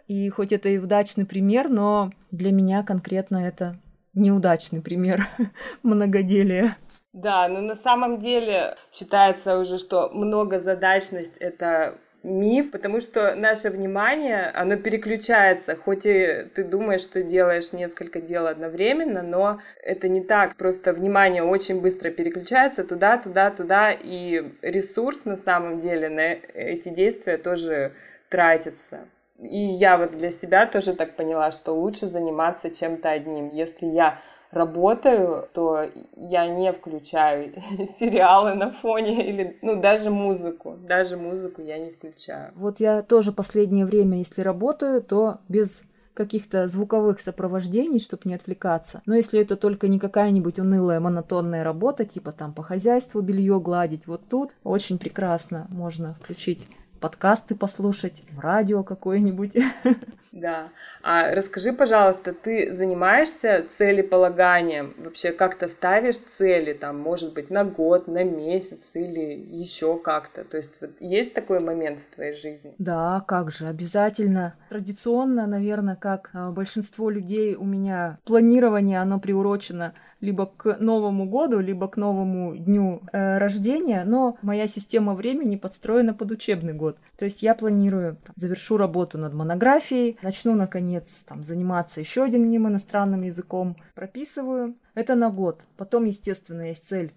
и 0.07 0.29
хоть 0.29 0.51
это 0.51 0.69
и 0.69 0.77
удачный 0.77 1.25
пример, 1.25 1.69
но 1.69 2.11
для 2.31 2.51
меня 2.51 2.83
конкретно 2.83 3.37
это 3.37 3.77
неудачный 4.13 4.81
пример 4.81 5.27
многоделия. 5.83 6.77
Да, 7.13 7.47
но 7.49 7.59
на 7.59 7.75
самом 7.75 8.19
деле 8.19 8.77
считается 8.93 9.59
уже, 9.59 9.77
что 9.77 10.09
многозадачность— 10.09 11.37
это 11.39 11.97
миф, 12.23 12.71
потому 12.71 13.01
что 13.01 13.35
наше 13.35 13.69
внимание, 13.69 14.51
оно 14.53 14.77
переключается, 14.77 15.75
хоть 15.75 16.05
и 16.05 16.45
ты 16.53 16.63
думаешь, 16.63 17.01
что 17.01 17.23
делаешь 17.23 17.73
несколько 17.73 18.21
дел 18.21 18.47
одновременно, 18.47 19.23
но 19.23 19.59
это 19.83 20.07
не 20.07 20.21
так, 20.21 20.55
просто 20.55 20.93
внимание 20.93 21.43
очень 21.43 21.81
быстро 21.81 22.11
переключается 22.11 22.83
туда, 22.83 23.17
туда, 23.17 23.49
туда, 23.49 23.91
и 23.91 24.51
ресурс 24.61 25.25
на 25.25 25.35
самом 25.35 25.81
деле 25.81 26.09
на 26.09 26.33
эти 26.53 26.89
действия 26.89 27.37
тоже 27.37 27.93
тратится. 28.29 29.07
И 29.39 29.57
я 29.57 29.97
вот 29.97 30.15
для 30.15 30.29
себя 30.29 30.67
тоже 30.67 30.93
так 30.93 31.15
поняла, 31.15 31.51
что 31.51 31.73
лучше 31.73 32.07
заниматься 32.07 32.69
чем-то 32.69 33.09
одним. 33.09 33.49
Если 33.49 33.87
я 33.87 34.21
работаю, 34.51 35.47
то 35.53 35.85
я 36.15 36.47
не 36.47 36.71
включаю 36.71 37.53
сериалы 37.99 38.53
на 38.55 38.71
фоне 38.71 39.27
или, 39.27 39.57
ну, 39.61 39.81
даже 39.81 40.09
музыку. 40.09 40.77
Даже 40.87 41.17
музыку 41.17 41.61
я 41.61 41.77
не 41.77 41.91
включаю. 41.91 42.51
Вот 42.55 42.79
я 42.79 43.01
тоже 43.01 43.31
последнее 43.31 43.85
время, 43.85 44.17
если 44.17 44.41
работаю, 44.41 45.01
то 45.01 45.39
без 45.47 45.83
каких-то 46.13 46.67
звуковых 46.67 47.19
сопровождений, 47.19 47.99
чтобы 47.99 48.23
не 48.25 48.35
отвлекаться. 48.35 49.01
Но 49.05 49.15
если 49.15 49.39
это 49.39 49.55
только 49.55 49.87
не 49.87 49.97
какая-нибудь 49.97 50.59
унылая 50.59 50.99
монотонная 50.99 51.63
работа, 51.63 52.05
типа 52.05 52.31
там 52.31 52.53
по 52.53 52.63
хозяйству 52.63 53.21
белье 53.21 53.59
гладить, 53.59 54.07
вот 54.07 54.21
тут 54.29 54.55
очень 54.63 54.99
прекрасно 54.99 55.67
можно 55.69 56.13
включить 56.13 56.67
подкасты 57.01 57.55
послушать, 57.55 58.23
радио 58.37 58.83
какое-нибудь. 58.83 59.57
Да. 60.31 60.69
А 61.03 61.35
расскажи, 61.35 61.73
пожалуйста, 61.73 62.33
ты 62.33 62.73
занимаешься 62.73 63.65
целеполаганием? 63.77 64.93
Вообще 64.97 65.33
как-то 65.33 65.67
ставишь 65.67 66.19
цели, 66.37 66.71
там, 66.71 66.97
может 66.99 67.33
быть, 67.33 67.49
на 67.49 67.65
год, 67.65 68.07
на 68.07 68.23
месяц 68.23 68.79
или 68.93 69.45
еще 69.51 69.99
как-то? 69.99 70.45
То 70.45 70.55
есть 70.55 70.71
вот 70.79 70.91
есть 71.01 71.33
такой 71.33 71.59
момент 71.59 71.99
в 71.99 72.15
твоей 72.15 72.37
жизни? 72.37 72.73
Да, 72.77 73.21
как 73.27 73.51
же, 73.51 73.67
обязательно. 73.67 74.55
Традиционно, 74.69 75.47
наверное, 75.47 75.97
как 75.97 76.29
а, 76.33 76.51
большинство 76.51 77.09
людей 77.09 77.55
у 77.55 77.65
меня 77.65 78.17
планирование, 78.23 79.01
оно 79.01 79.19
приурочено 79.19 79.93
либо 80.21 80.45
к 80.45 80.77
Новому 80.79 81.25
году, 81.25 81.59
либо 81.59 81.87
к 81.87 81.97
новому 81.97 82.55
дню 82.55 83.01
э, 83.11 83.37
рождения, 83.37 84.03
но 84.05 84.37
моя 84.41 84.67
система 84.67 85.15
времени 85.15 85.55
подстроена 85.55 86.13
под 86.13 86.31
учебный 86.31 86.73
год. 86.73 86.97
То 87.17 87.25
есть 87.25 87.43
я 87.43 87.55
планирую, 87.55 88.17
там, 88.23 88.33
завершу 88.37 88.77
работу 88.77 89.17
над 89.17 89.33
монографией, 89.33 90.17
начну, 90.21 90.55
наконец, 90.55 91.23
там, 91.27 91.43
заниматься 91.43 91.99
еще 91.99 92.23
одним 92.23 92.67
иностранным 92.67 93.23
языком, 93.23 93.75
прописываю. 93.95 94.75
Это 94.93 95.15
на 95.15 95.29
год. 95.29 95.65
Потом, 95.77 96.05
естественно, 96.05 96.67
есть 96.67 96.87
цель 96.87 97.13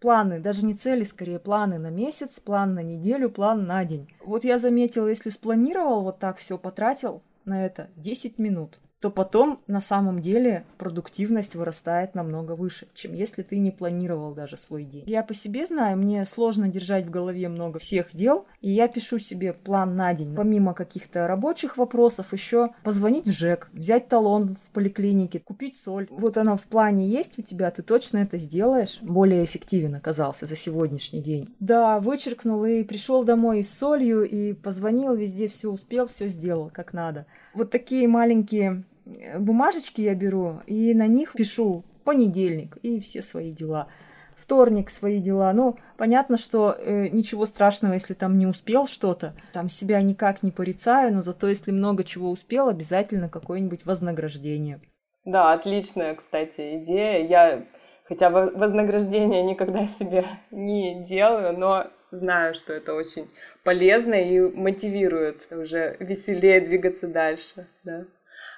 планы, 0.00 0.40
даже 0.40 0.64
не 0.64 0.74
цели, 0.74 1.04
скорее 1.04 1.38
планы 1.38 1.78
на 1.78 1.90
месяц, 1.90 2.40
план 2.40 2.74
на 2.74 2.82
неделю, 2.82 3.30
план 3.30 3.66
на 3.66 3.84
день. 3.84 4.08
Вот 4.24 4.44
я 4.44 4.58
заметила, 4.58 5.08
если 5.08 5.30
спланировал 5.30 6.02
вот 6.02 6.18
так 6.18 6.38
все, 6.38 6.58
потратил 6.58 7.22
на 7.44 7.64
это 7.64 7.88
10 7.96 8.38
минут, 8.38 8.80
то 9.00 9.10
потом 9.10 9.60
на 9.66 9.80
самом 9.80 10.20
деле 10.20 10.64
продуктивность 10.76 11.54
вырастает 11.54 12.14
намного 12.14 12.52
выше, 12.52 12.88
чем 12.94 13.14
если 13.14 13.42
ты 13.42 13.58
не 13.58 13.70
планировал 13.70 14.34
даже 14.34 14.56
свой 14.56 14.84
день. 14.84 15.04
Я 15.06 15.22
по 15.22 15.34
себе 15.34 15.66
знаю, 15.66 15.96
мне 15.96 16.26
сложно 16.26 16.68
держать 16.68 17.06
в 17.06 17.10
голове 17.10 17.48
много 17.48 17.78
всех 17.78 18.14
дел, 18.14 18.46
и 18.60 18.70
я 18.70 18.88
пишу 18.88 19.18
себе 19.18 19.52
план 19.52 19.96
на 19.96 20.14
день. 20.14 20.34
Помимо 20.34 20.74
каких-то 20.74 21.28
рабочих 21.28 21.76
вопросов, 21.76 22.32
еще 22.32 22.70
позвонить 22.82 23.26
в 23.26 23.30
ЖЭК, 23.30 23.70
взять 23.72 24.08
талон 24.08 24.56
в 24.56 24.70
поликлинике, 24.72 25.38
купить 25.38 25.76
соль. 25.76 26.08
Вот 26.10 26.36
она 26.36 26.56
в 26.56 26.64
плане 26.64 27.08
есть 27.08 27.38
у 27.38 27.42
тебя, 27.42 27.70
ты 27.70 27.82
точно 27.82 28.18
это 28.18 28.36
сделаешь. 28.38 28.98
Более 29.02 29.44
эффективен 29.44 29.94
оказался 29.94 30.46
за 30.46 30.56
сегодняшний 30.56 31.20
день. 31.20 31.54
Да, 31.60 32.00
вычеркнул 32.00 32.64
и 32.64 32.82
пришел 32.82 33.22
домой 33.22 33.62
с 33.62 33.70
солью, 33.70 34.22
и 34.22 34.52
позвонил 34.54 35.14
везде, 35.14 35.48
все 35.48 35.70
успел, 35.70 36.06
все 36.06 36.28
сделал 36.28 36.70
как 36.72 36.92
надо. 36.92 37.26
Вот 37.54 37.70
такие 37.70 38.08
маленькие 38.08 38.84
э, 39.06 39.38
бумажечки 39.38 40.00
я 40.00 40.14
беру, 40.14 40.60
и 40.66 40.94
на 40.94 41.06
них 41.06 41.32
пишу 41.32 41.84
понедельник 42.04 42.78
и 42.82 43.00
все 43.00 43.22
свои 43.22 43.52
дела. 43.52 43.88
Вторник 44.36 44.88
свои 44.88 45.20
дела. 45.20 45.52
Ну, 45.52 45.76
понятно, 45.96 46.36
что 46.36 46.72
э, 46.78 47.08
ничего 47.08 47.44
страшного, 47.44 47.94
если 47.94 48.14
там 48.14 48.38
не 48.38 48.46
успел 48.46 48.86
что-то. 48.86 49.34
Там 49.52 49.68
себя 49.68 50.00
никак 50.00 50.42
не 50.42 50.50
порицаю, 50.50 51.12
но 51.12 51.22
зато 51.22 51.48
если 51.48 51.72
много 51.72 52.04
чего 52.04 52.30
успел, 52.30 52.68
обязательно 52.68 53.28
какое-нибудь 53.28 53.84
вознаграждение. 53.84 54.80
Да, 55.24 55.52
отличная, 55.52 56.14
кстати, 56.14 56.82
идея. 56.82 57.26
Я, 57.26 57.64
хотя 58.04 58.30
вознаграждение 58.30 59.42
никогда 59.42 59.86
себе 59.98 60.24
не 60.50 61.04
делаю, 61.04 61.58
но 61.58 61.88
знаю, 62.10 62.54
что 62.54 62.72
это 62.72 62.94
очень 62.94 63.30
полезно 63.64 64.14
и 64.14 64.40
мотивирует 64.40 65.46
уже 65.50 65.96
веселее 66.00 66.60
двигаться 66.60 67.06
дальше, 67.06 67.66
да. 67.84 68.04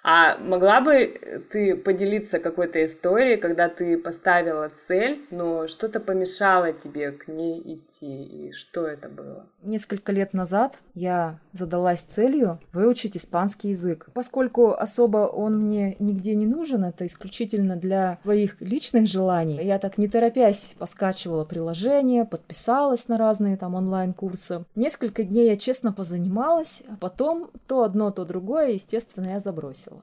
А 0.02 0.38
могла 0.38 0.80
бы 0.80 1.20
ты 1.52 1.76
поделиться 1.76 2.38
какой-то 2.38 2.84
историей, 2.86 3.36
когда 3.36 3.68
ты 3.68 3.98
поставила 3.98 4.70
цель, 4.88 5.26
но 5.30 5.68
что-то 5.68 6.00
помешало 6.00 6.72
тебе 6.72 7.12
к 7.12 7.28
ней 7.28 7.60
идти, 7.60 8.24
и 8.24 8.52
что 8.52 8.86
это 8.86 9.08
было? 9.08 9.46
Несколько 9.62 10.12
лет 10.12 10.32
назад 10.32 10.78
я 10.94 11.38
задалась 11.52 12.00
целью 12.00 12.60
выучить 12.72 13.16
испанский 13.16 13.70
язык. 13.70 14.08
Поскольку 14.14 14.72
особо 14.72 15.18
он 15.18 15.58
мне 15.58 15.96
нигде 15.98 16.34
не 16.34 16.46
нужен, 16.46 16.84
это 16.84 17.04
исключительно 17.04 17.76
для 17.76 18.18
своих 18.22 18.60
личных 18.60 19.06
желаний, 19.06 19.60
я 19.62 19.78
так 19.78 19.98
не 19.98 20.08
торопясь 20.08 20.74
поскачивала 20.78 21.44
приложение, 21.44 22.24
подписалась 22.24 23.08
на 23.08 23.18
разные 23.18 23.56
там 23.56 23.74
онлайн-курсы. 23.74 24.64
Несколько 24.74 25.24
дней 25.24 25.48
я 25.48 25.56
честно 25.56 25.92
позанималась, 25.92 26.82
а 26.88 26.96
потом 26.96 27.50
то 27.66 27.82
одно, 27.82 28.10
то 28.10 28.24
другое, 28.24 28.70
естественно, 28.70 29.30
я 29.30 29.40
забросила 29.40 29.99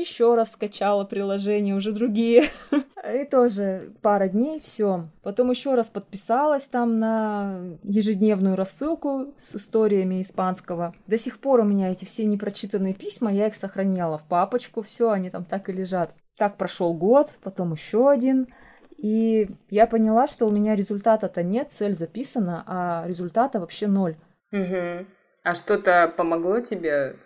еще 0.00 0.34
раз 0.34 0.52
скачала 0.52 1.04
приложение, 1.04 1.74
уже 1.74 1.92
другие. 1.92 2.44
И 3.12 3.24
тоже 3.24 3.92
пара 4.00 4.28
дней, 4.28 4.60
все. 4.60 5.08
Потом 5.22 5.50
еще 5.50 5.74
раз 5.74 5.90
подписалась 5.90 6.64
там 6.64 6.98
на 6.98 7.60
ежедневную 7.82 8.56
рассылку 8.56 9.34
с 9.36 9.56
историями 9.56 10.22
испанского. 10.22 10.94
До 11.06 11.18
сих 11.18 11.40
пор 11.40 11.60
у 11.60 11.64
меня 11.64 11.90
эти 11.90 12.04
все 12.04 12.24
непрочитанные 12.24 12.94
письма, 12.94 13.32
я 13.32 13.48
их 13.48 13.54
сохраняла 13.54 14.18
в 14.18 14.24
папочку, 14.24 14.82
все, 14.82 15.10
они 15.10 15.30
там 15.30 15.44
так 15.44 15.68
и 15.68 15.72
лежат. 15.72 16.14
Так 16.38 16.56
прошел 16.56 16.94
год, 16.94 17.30
потом 17.42 17.72
еще 17.72 18.08
один. 18.08 18.48
И 18.96 19.48
я 19.68 19.86
поняла, 19.86 20.28
что 20.28 20.46
у 20.46 20.50
меня 20.50 20.76
результата-то 20.76 21.42
нет, 21.42 21.72
цель 21.72 21.94
записана, 21.94 22.62
а 22.66 23.04
результата 23.06 23.58
вообще 23.58 23.88
ноль. 23.88 24.16
Угу. 24.52 25.06
А 25.42 25.54
что-то 25.54 26.12
помогло 26.16 26.60
тебе 26.60 27.16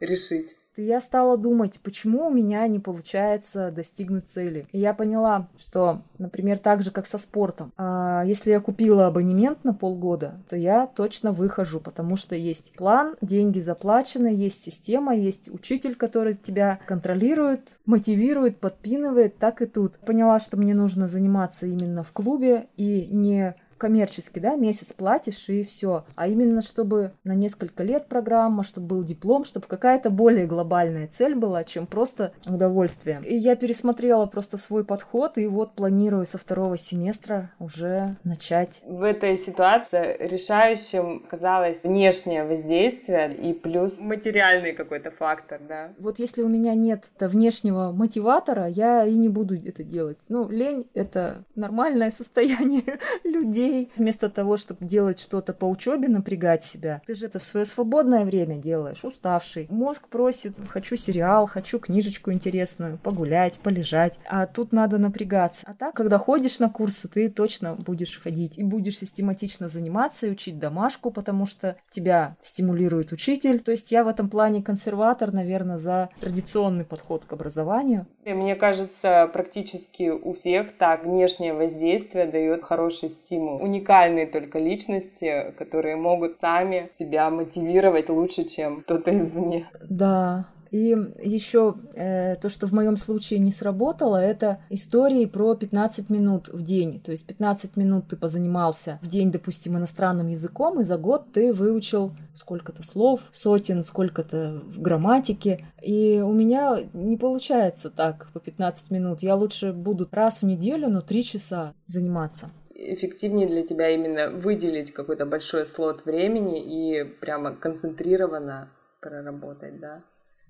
решить? 0.00 0.56
Я 0.76 1.00
стала 1.00 1.36
думать, 1.36 1.80
почему 1.82 2.26
у 2.26 2.30
меня 2.30 2.66
не 2.66 2.78
получается 2.78 3.70
достигнуть 3.70 4.28
цели. 4.28 4.66
И 4.72 4.78
я 4.78 4.94
поняла, 4.94 5.48
что, 5.58 6.02
например, 6.18 6.58
так 6.58 6.82
же, 6.82 6.90
как 6.90 7.06
со 7.06 7.18
спортом, 7.18 7.72
а 7.76 8.22
если 8.24 8.50
я 8.50 8.60
купила 8.60 9.06
абонемент 9.06 9.64
на 9.64 9.74
полгода, 9.74 10.40
то 10.48 10.56
я 10.56 10.86
точно 10.86 11.32
выхожу, 11.32 11.80
потому 11.80 12.16
что 12.16 12.34
есть 12.34 12.72
план, 12.74 13.16
деньги 13.20 13.60
заплачены, 13.60 14.28
есть 14.28 14.62
система, 14.62 15.14
есть 15.14 15.52
учитель, 15.52 15.94
который 15.94 16.34
тебя 16.34 16.78
контролирует, 16.86 17.76
мотивирует, 17.86 18.58
подпинывает, 18.58 19.38
так 19.38 19.62
и 19.62 19.66
тут. 19.66 19.98
Поняла, 19.98 20.38
что 20.38 20.56
мне 20.56 20.74
нужно 20.74 21.06
заниматься 21.06 21.66
именно 21.66 22.02
в 22.02 22.12
клубе 22.12 22.68
и 22.76 23.08
не 23.10 23.54
коммерчески, 23.78 24.38
да, 24.38 24.56
месяц 24.56 24.92
платишь 24.92 25.48
и 25.48 25.62
все. 25.64 26.04
А 26.14 26.28
именно, 26.28 26.62
чтобы 26.62 27.12
на 27.24 27.34
несколько 27.34 27.82
лет 27.82 28.06
программа, 28.06 28.64
чтобы 28.64 28.86
был 28.88 29.04
диплом, 29.04 29.44
чтобы 29.44 29.66
какая-то 29.66 30.10
более 30.10 30.46
глобальная 30.46 31.06
цель 31.06 31.34
была, 31.34 31.64
чем 31.64 31.86
просто 31.86 32.32
удовольствие. 32.46 33.20
И 33.24 33.36
я 33.36 33.56
пересмотрела 33.56 34.26
просто 34.26 34.56
свой 34.58 34.84
подход, 34.84 35.38
и 35.38 35.46
вот 35.46 35.74
планирую 35.74 36.26
со 36.26 36.38
второго 36.38 36.76
семестра 36.76 37.50
уже 37.58 38.16
начать. 38.24 38.82
В 38.86 39.02
этой 39.02 39.38
ситуации 39.38 40.16
решающим 40.18 41.24
казалось 41.28 41.82
внешнее 41.82 42.44
воздействие 42.44 43.34
и 43.34 43.52
плюс 43.52 43.98
материальный 43.98 44.72
какой-то 44.72 45.10
фактор, 45.10 45.60
да? 45.66 45.92
Вот 45.98 46.18
если 46.18 46.42
у 46.42 46.48
меня 46.48 46.74
нет 46.74 47.10
внешнего 47.20 47.92
мотиватора, 47.92 48.66
я 48.66 49.04
и 49.04 49.14
не 49.14 49.28
буду 49.28 49.54
это 49.54 49.82
делать. 49.82 50.18
Ну, 50.28 50.48
лень— 50.48 50.86
это 50.94 51.44
нормальное 51.54 52.10
состояние 52.22 52.82
людей, 53.24 53.71
друзей, 53.72 53.90
вместо 53.96 54.28
того, 54.28 54.56
чтобы 54.56 54.84
делать 54.86 55.20
что-то 55.20 55.52
по 55.52 55.64
учебе, 55.64 56.08
напрягать 56.08 56.64
себя. 56.64 57.02
Ты 57.06 57.14
же 57.14 57.26
это 57.26 57.38
в 57.38 57.44
свое 57.44 57.66
свободное 57.66 58.24
время 58.24 58.56
делаешь, 58.56 59.04
уставший. 59.04 59.66
Мозг 59.70 60.08
просит, 60.08 60.54
хочу 60.68 60.96
сериал, 60.96 61.46
хочу 61.46 61.78
книжечку 61.78 62.32
интересную, 62.32 62.98
погулять, 62.98 63.58
полежать. 63.58 64.18
А 64.28 64.46
тут 64.46 64.72
надо 64.72 64.98
напрягаться. 64.98 65.64
А 65.66 65.74
так, 65.74 65.94
когда 65.94 66.18
ходишь 66.18 66.58
на 66.58 66.68
курсы, 66.68 67.08
ты 67.08 67.28
точно 67.28 67.74
будешь 67.74 68.20
ходить 68.20 68.58
и 68.58 68.64
будешь 68.64 68.98
систематично 68.98 69.68
заниматься 69.68 70.26
и 70.26 70.30
учить 70.30 70.58
домашку, 70.58 71.10
потому 71.10 71.46
что 71.46 71.76
тебя 71.90 72.36
стимулирует 72.42 73.12
учитель. 73.12 73.60
То 73.60 73.72
есть 73.72 73.92
я 73.92 74.04
в 74.04 74.08
этом 74.08 74.28
плане 74.28 74.62
консерватор, 74.62 75.32
наверное, 75.32 75.78
за 75.78 76.10
традиционный 76.20 76.84
подход 76.84 77.24
к 77.24 77.32
образованию. 77.32 78.06
И 78.24 78.32
мне 78.34 78.54
кажется, 78.54 79.28
практически 79.32 80.10
у 80.10 80.32
всех 80.32 80.72
так 80.76 81.04
внешнее 81.04 81.54
воздействие 81.54 82.26
дает 82.26 82.62
хороший 82.62 83.10
стимул 83.10 83.51
уникальные 83.58 84.26
только 84.26 84.58
личности, 84.58 85.52
которые 85.58 85.96
могут 85.96 86.38
сами 86.40 86.90
себя 86.98 87.30
мотивировать 87.30 88.08
лучше, 88.08 88.44
чем 88.44 88.80
кто-то 88.80 89.10
извне. 89.22 89.68
Да, 89.88 90.46
и 90.72 90.96
еще 91.22 91.74
э, 91.96 92.36
то, 92.36 92.48
что 92.48 92.66
в 92.66 92.72
моем 92.72 92.96
случае 92.96 93.40
не 93.40 93.52
сработало, 93.52 94.16
это 94.16 94.58
истории 94.70 95.26
про 95.26 95.54
15 95.54 96.08
минут 96.08 96.48
в 96.48 96.62
день. 96.62 96.98
То 96.98 97.10
есть 97.10 97.26
15 97.26 97.76
минут 97.76 98.08
ты 98.08 98.16
позанимался 98.16 98.98
в 99.02 99.06
день, 99.06 99.30
допустим, 99.30 99.76
иностранным 99.76 100.28
языком, 100.28 100.80
и 100.80 100.82
за 100.82 100.96
год 100.96 101.30
ты 101.30 101.52
выучил 101.52 102.12
сколько-то 102.34 102.82
слов, 102.82 103.20
сотен, 103.32 103.84
сколько-то 103.84 104.62
в 104.64 104.80
грамматике. 104.80 105.62
И 105.82 106.22
у 106.24 106.32
меня 106.32 106.78
не 106.94 107.18
получается 107.18 107.90
так 107.90 108.30
по 108.32 108.40
15 108.40 108.90
минут. 108.90 109.20
Я 109.20 109.34
лучше 109.36 109.74
буду 109.74 110.08
раз 110.10 110.40
в 110.40 110.46
неделю, 110.46 110.88
но 110.88 111.02
3 111.02 111.22
часа 111.22 111.74
заниматься 111.86 112.50
эффективнее 112.82 113.46
для 113.46 113.66
тебя 113.66 113.90
именно 113.90 114.30
выделить 114.30 114.92
какой-то 114.92 115.26
большой 115.26 115.66
слот 115.66 116.04
времени 116.04 116.60
и 116.62 117.04
прямо 117.04 117.54
концентрированно 117.54 118.70
проработать, 119.00 119.80
да? 119.80 120.02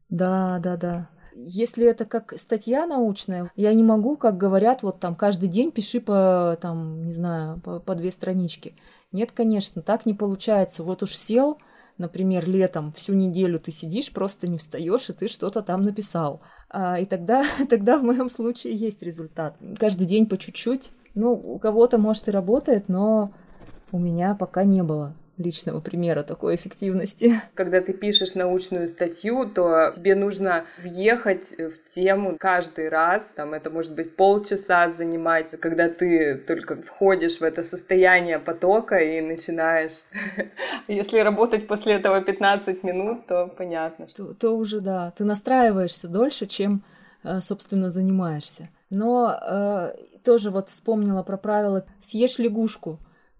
Да, 0.09 0.59
да, 0.63 0.77
да. 0.77 1.11
Если 1.35 1.87
это 1.87 2.05
как 2.05 2.35
статья 2.35 2.87
научная, 2.87 3.51
я 3.57 3.73
не 3.73 3.83
могу, 3.83 4.17
как 4.17 4.37
говорят, 4.37 4.83
вот 4.83 5.01
там 5.01 5.17
каждый 5.17 5.49
день 5.49 5.73
пиши 5.73 6.01
по, 6.01 6.59
там, 6.61 7.05
не 7.05 7.13
знаю, 7.13 7.61
по, 7.61 7.81
по 7.81 7.95
две 7.95 8.11
странички. 8.11 8.77
Нет, 9.13 9.33
конечно, 9.33 9.81
так 9.81 10.05
не 10.05 10.13
получается. 10.13 10.83
Вот 10.83 11.03
уж 11.03 11.17
сел, 11.17 11.59
например, 11.97 12.49
летом 12.49 12.93
всю 12.93 13.15
неделю 13.15 13.59
ты 13.59 13.71
сидишь, 13.71 14.13
просто 14.13 14.47
не 14.47 14.59
встаешь, 14.59 15.09
и 15.09 15.13
ты 15.15 15.29
что-то 15.29 15.63
там 15.63 15.81
написал. 15.81 16.43
А, 16.69 16.99
и 16.99 17.07
тогда, 17.07 17.45
тогда 17.71 17.97
в 17.97 18.03
моем 18.03 18.29
случае 18.29 18.75
есть 18.75 19.03
результат. 19.03 19.57
Каждый 19.79 20.07
день 20.07 20.27
по 20.27 20.37
чуть-чуть, 20.37 20.91
ну, 21.15 21.33
у 21.33 21.59
кого-то, 21.59 21.99
может, 21.99 22.29
и 22.29 22.31
работает, 22.33 22.89
но 22.89 23.33
у 23.91 23.99
меня 23.99 24.35
пока 24.35 24.65
не 24.65 24.83
было 24.83 25.15
личного 25.39 25.81
примера 25.81 26.23
такой 26.23 26.55
эффективности. 26.55 27.41
Когда 27.55 27.81
ты 27.81 27.93
пишешь 27.93 28.35
научную 28.35 28.87
статью, 28.89 29.47
то 29.49 29.93
тебе 29.95 30.15
нужно 30.15 30.67
въехать 30.83 31.51
в 31.59 31.95
тему 31.95 32.37
каждый 32.39 32.89
раз. 32.89 33.23
Там 33.35 33.55
это 33.55 33.71
может 33.71 33.95
быть 33.95 34.15
полчаса 34.17 34.93
занимать, 34.93 35.51
когда 35.61 35.89
ты 35.89 36.37
только 36.37 36.77
входишь 36.77 37.39
в 37.39 37.43
это 37.43 37.63
состояние 37.63 38.39
потока 38.39 38.99
и 38.99 39.21
начинаешь. 39.21 40.05
Если 40.89 41.19
работать 41.19 41.67
после 41.67 41.95
этого 41.95 42.21
15 42.21 42.83
минут, 42.83 43.27
то 43.27 43.47
понятно. 43.47 44.07
То, 44.15 44.35
то 44.35 44.57
уже 44.57 44.81
да, 44.81 45.13
ты 45.17 45.25
настраиваешься 45.25 46.09
дольше, 46.09 46.47
чем, 46.47 46.85
э, 47.25 47.41
собственно, 47.41 47.91
занимаешься. 47.91 48.69
Но 48.93 49.35
э, 49.35 49.95
тоже 50.23 50.51
вот 50.51 50.69
вспомнила 50.69 51.23
про 51.23 51.39
правило 51.39 51.87
«съешь 51.99 52.39
лягушку». 52.39 52.99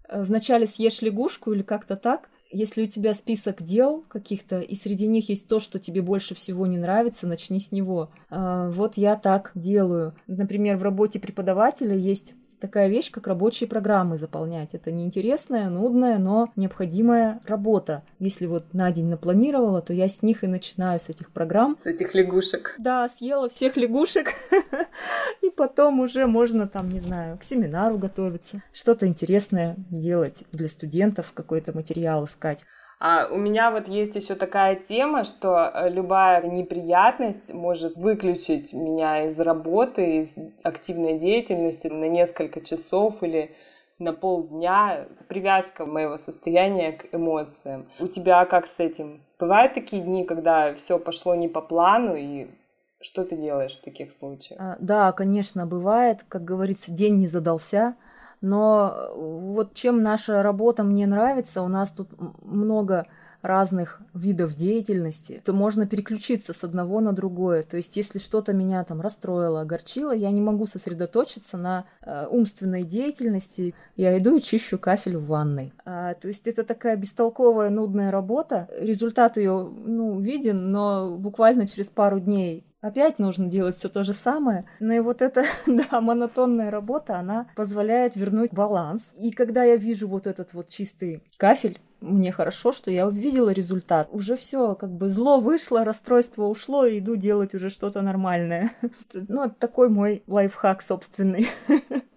Э, 0.09 0.23
вначале 0.23 0.65
съешь 0.65 1.03
лягушку 1.03 1.53
или 1.53 1.61
как-то 1.61 1.95
так. 1.95 2.29
Если 2.51 2.83
у 2.83 2.87
тебя 2.87 3.13
список 3.13 3.61
дел 3.61 4.03
каких-то, 4.07 4.61
и 4.61 4.73
среди 4.73 5.05
них 5.05 5.29
есть 5.29 5.47
то, 5.47 5.59
что 5.59 5.77
тебе 5.77 6.01
больше 6.01 6.33
всего 6.33 6.65
не 6.65 6.79
нравится, 6.79 7.27
начни 7.27 7.59
с 7.59 7.71
него. 7.71 8.09
Э, 8.31 8.71
вот 8.73 8.97
я 8.97 9.15
так 9.15 9.51
делаю. 9.53 10.15
Например, 10.25 10.75
в 10.75 10.81
работе 10.81 11.19
преподавателя 11.19 11.95
есть 11.95 12.33
такая 12.63 12.87
вещь, 12.87 13.11
как 13.11 13.27
рабочие 13.27 13.67
программы 13.67 14.15
заполнять. 14.17 14.73
Это 14.73 14.89
неинтересная, 14.89 15.67
нудная, 15.69 16.17
но 16.17 16.49
необходимая 16.55 17.41
работа. 17.45 18.03
Если 18.19 18.45
вот 18.45 18.73
на 18.73 18.89
день 18.89 19.07
напланировала, 19.07 19.81
то 19.81 19.91
я 19.91 20.07
с 20.07 20.21
них 20.21 20.45
и 20.45 20.47
начинаю, 20.47 20.97
с 20.97 21.09
этих 21.09 21.31
программ. 21.31 21.77
С 21.83 21.87
этих 21.87 22.15
лягушек. 22.15 22.75
Да, 22.77 23.09
съела 23.09 23.49
всех 23.49 23.75
лягушек. 23.75 24.27
И 25.41 25.49
потом 25.49 25.99
уже 25.99 26.25
можно 26.25 26.65
там, 26.65 26.87
не 26.87 27.01
знаю, 27.01 27.37
к 27.37 27.43
семинару 27.43 27.97
готовиться. 27.97 28.63
Что-то 28.71 29.07
интересное 29.07 29.75
делать 29.89 30.45
для 30.53 30.69
студентов, 30.69 31.33
какой-то 31.33 31.73
материал 31.73 32.23
искать. 32.23 32.63
А 33.05 33.27
у 33.29 33.35
меня 33.35 33.69
вот 33.69 33.89
есть 33.89 34.15
еще 34.15 34.35
такая 34.35 34.77
тема, 34.77 35.25
что 35.25 35.69
э, 35.73 35.89
любая 35.89 36.41
неприятность 36.41 37.51
может 37.53 37.97
выключить 37.97 38.71
меня 38.71 39.29
из 39.29 39.37
работы, 39.37 40.21
из 40.21 40.29
активной 40.63 41.19
деятельности 41.19 41.87
на 41.87 42.05
несколько 42.05 42.61
часов 42.61 43.21
или 43.21 43.53
на 43.99 44.13
полдня. 44.13 45.05
Привязка 45.27 45.85
моего 45.85 46.17
состояния 46.17 46.93
к 46.93 47.13
эмоциям. 47.13 47.89
У 47.99 48.07
тебя 48.07 48.45
как 48.45 48.67
с 48.67 48.79
этим? 48.79 49.21
Бывают 49.37 49.73
такие 49.73 50.01
дни, 50.01 50.23
когда 50.23 50.73
все 50.73 50.97
пошло 50.97 51.35
не 51.35 51.49
по 51.49 51.59
плану 51.59 52.15
и 52.15 52.47
что 53.01 53.25
ты 53.25 53.35
делаешь 53.35 53.77
в 53.77 53.83
таких 53.83 54.13
случаях? 54.17 54.57
А, 54.61 54.77
да, 54.79 55.11
конечно, 55.11 55.65
бывает. 55.65 56.23
Как 56.29 56.45
говорится, 56.45 56.89
день 56.89 57.17
не 57.17 57.27
задался. 57.27 57.97
Но 58.43 58.93
э, 58.93 59.13
вот 59.15 59.73
чем 59.73 60.03
наша 60.03 60.43
работа 60.43 60.83
мне 60.83 61.07
нравится, 61.07 61.61
у 61.61 61.69
нас 61.69 61.91
тут 61.91 62.09
много 62.43 63.07
разных 63.41 64.01
видов 64.13 64.53
деятельности, 64.55 65.41
то 65.45 65.53
можно 65.53 65.87
переключиться 65.87 66.51
с 66.51 66.63
одного 66.65 66.99
на 66.99 67.13
другое. 67.13 67.63
То 67.63 67.77
есть, 67.77 67.95
если 67.95 68.19
что-то 68.19 68.51
меня 68.51 68.83
там 68.83 68.99
расстроило, 68.99 69.61
огорчило, 69.61 70.11
я 70.11 70.29
не 70.31 70.41
могу 70.41 70.67
сосредоточиться 70.67 71.57
на 71.57 71.85
э, 72.01 72.27
умственной 72.29 72.83
деятельности. 72.83 73.73
Я 73.95 74.17
иду 74.17 74.35
и 74.35 74.41
чищу 74.41 74.77
кафель 74.77 75.15
в 75.15 75.27
ванной. 75.27 75.73
А, 75.85 76.13
то 76.15 76.27
есть, 76.27 76.45
это 76.45 76.63
такая 76.63 76.97
бестолковая, 76.97 77.69
нудная 77.69 78.11
работа. 78.11 78.67
Результат 78.77 79.37
ее, 79.37 79.71
ну, 79.85 80.19
виден, 80.19 80.71
но 80.71 81.15
буквально 81.17 81.65
через 81.65 81.89
пару 81.89 82.19
дней 82.19 82.65
Опять 82.83 83.17
нужно 83.17 83.47
делать 83.47 83.77
все 83.77 83.87
то 83.87 84.03
же 84.03 84.11
самое. 84.11 84.65
Но 84.81 84.93
и 84.93 84.99
вот 84.99 85.21
эта, 85.21 85.43
да, 85.67 86.01
монотонная 86.01 86.69
работа, 86.69 87.17
она 87.17 87.47
позволяет 87.55 88.17
вернуть 88.17 88.51
баланс. 88.51 89.13
И 89.17 89.31
когда 89.31 89.63
я 89.63 89.77
вижу 89.77 90.05
вот 90.09 90.27
этот 90.27 90.53
вот 90.53 90.67
чистый 90.67 91.23
кафель, 91.37 91.79
мне 92.01 92.33
хорошо, 92.33 92.73
что 92.73 92.91
я 92.91 93.07
увидела 93.07 93.51
результат. 93.51 94.09
Уже 94.11 94.35
все, 94.35 94.75
как 94.75 94.91
бы 94.91 95.09
зло 95.09 95.39
вышло, 95.39 95.85
расстройство 95.85 96.43
ушло, 96.43 96.85
и 96.85 96.99
иду 96.99 97.15
делать 97.15 97.55
уже 97.55 97.69
что-то 97.69 98.01
нормальное. 98.01 98.71
Ну, 99.13 99.49
такой 99.49 99.87
мой 99.87 100.21
лайфхак 100.27 100.81
собственный. 100.81 101.47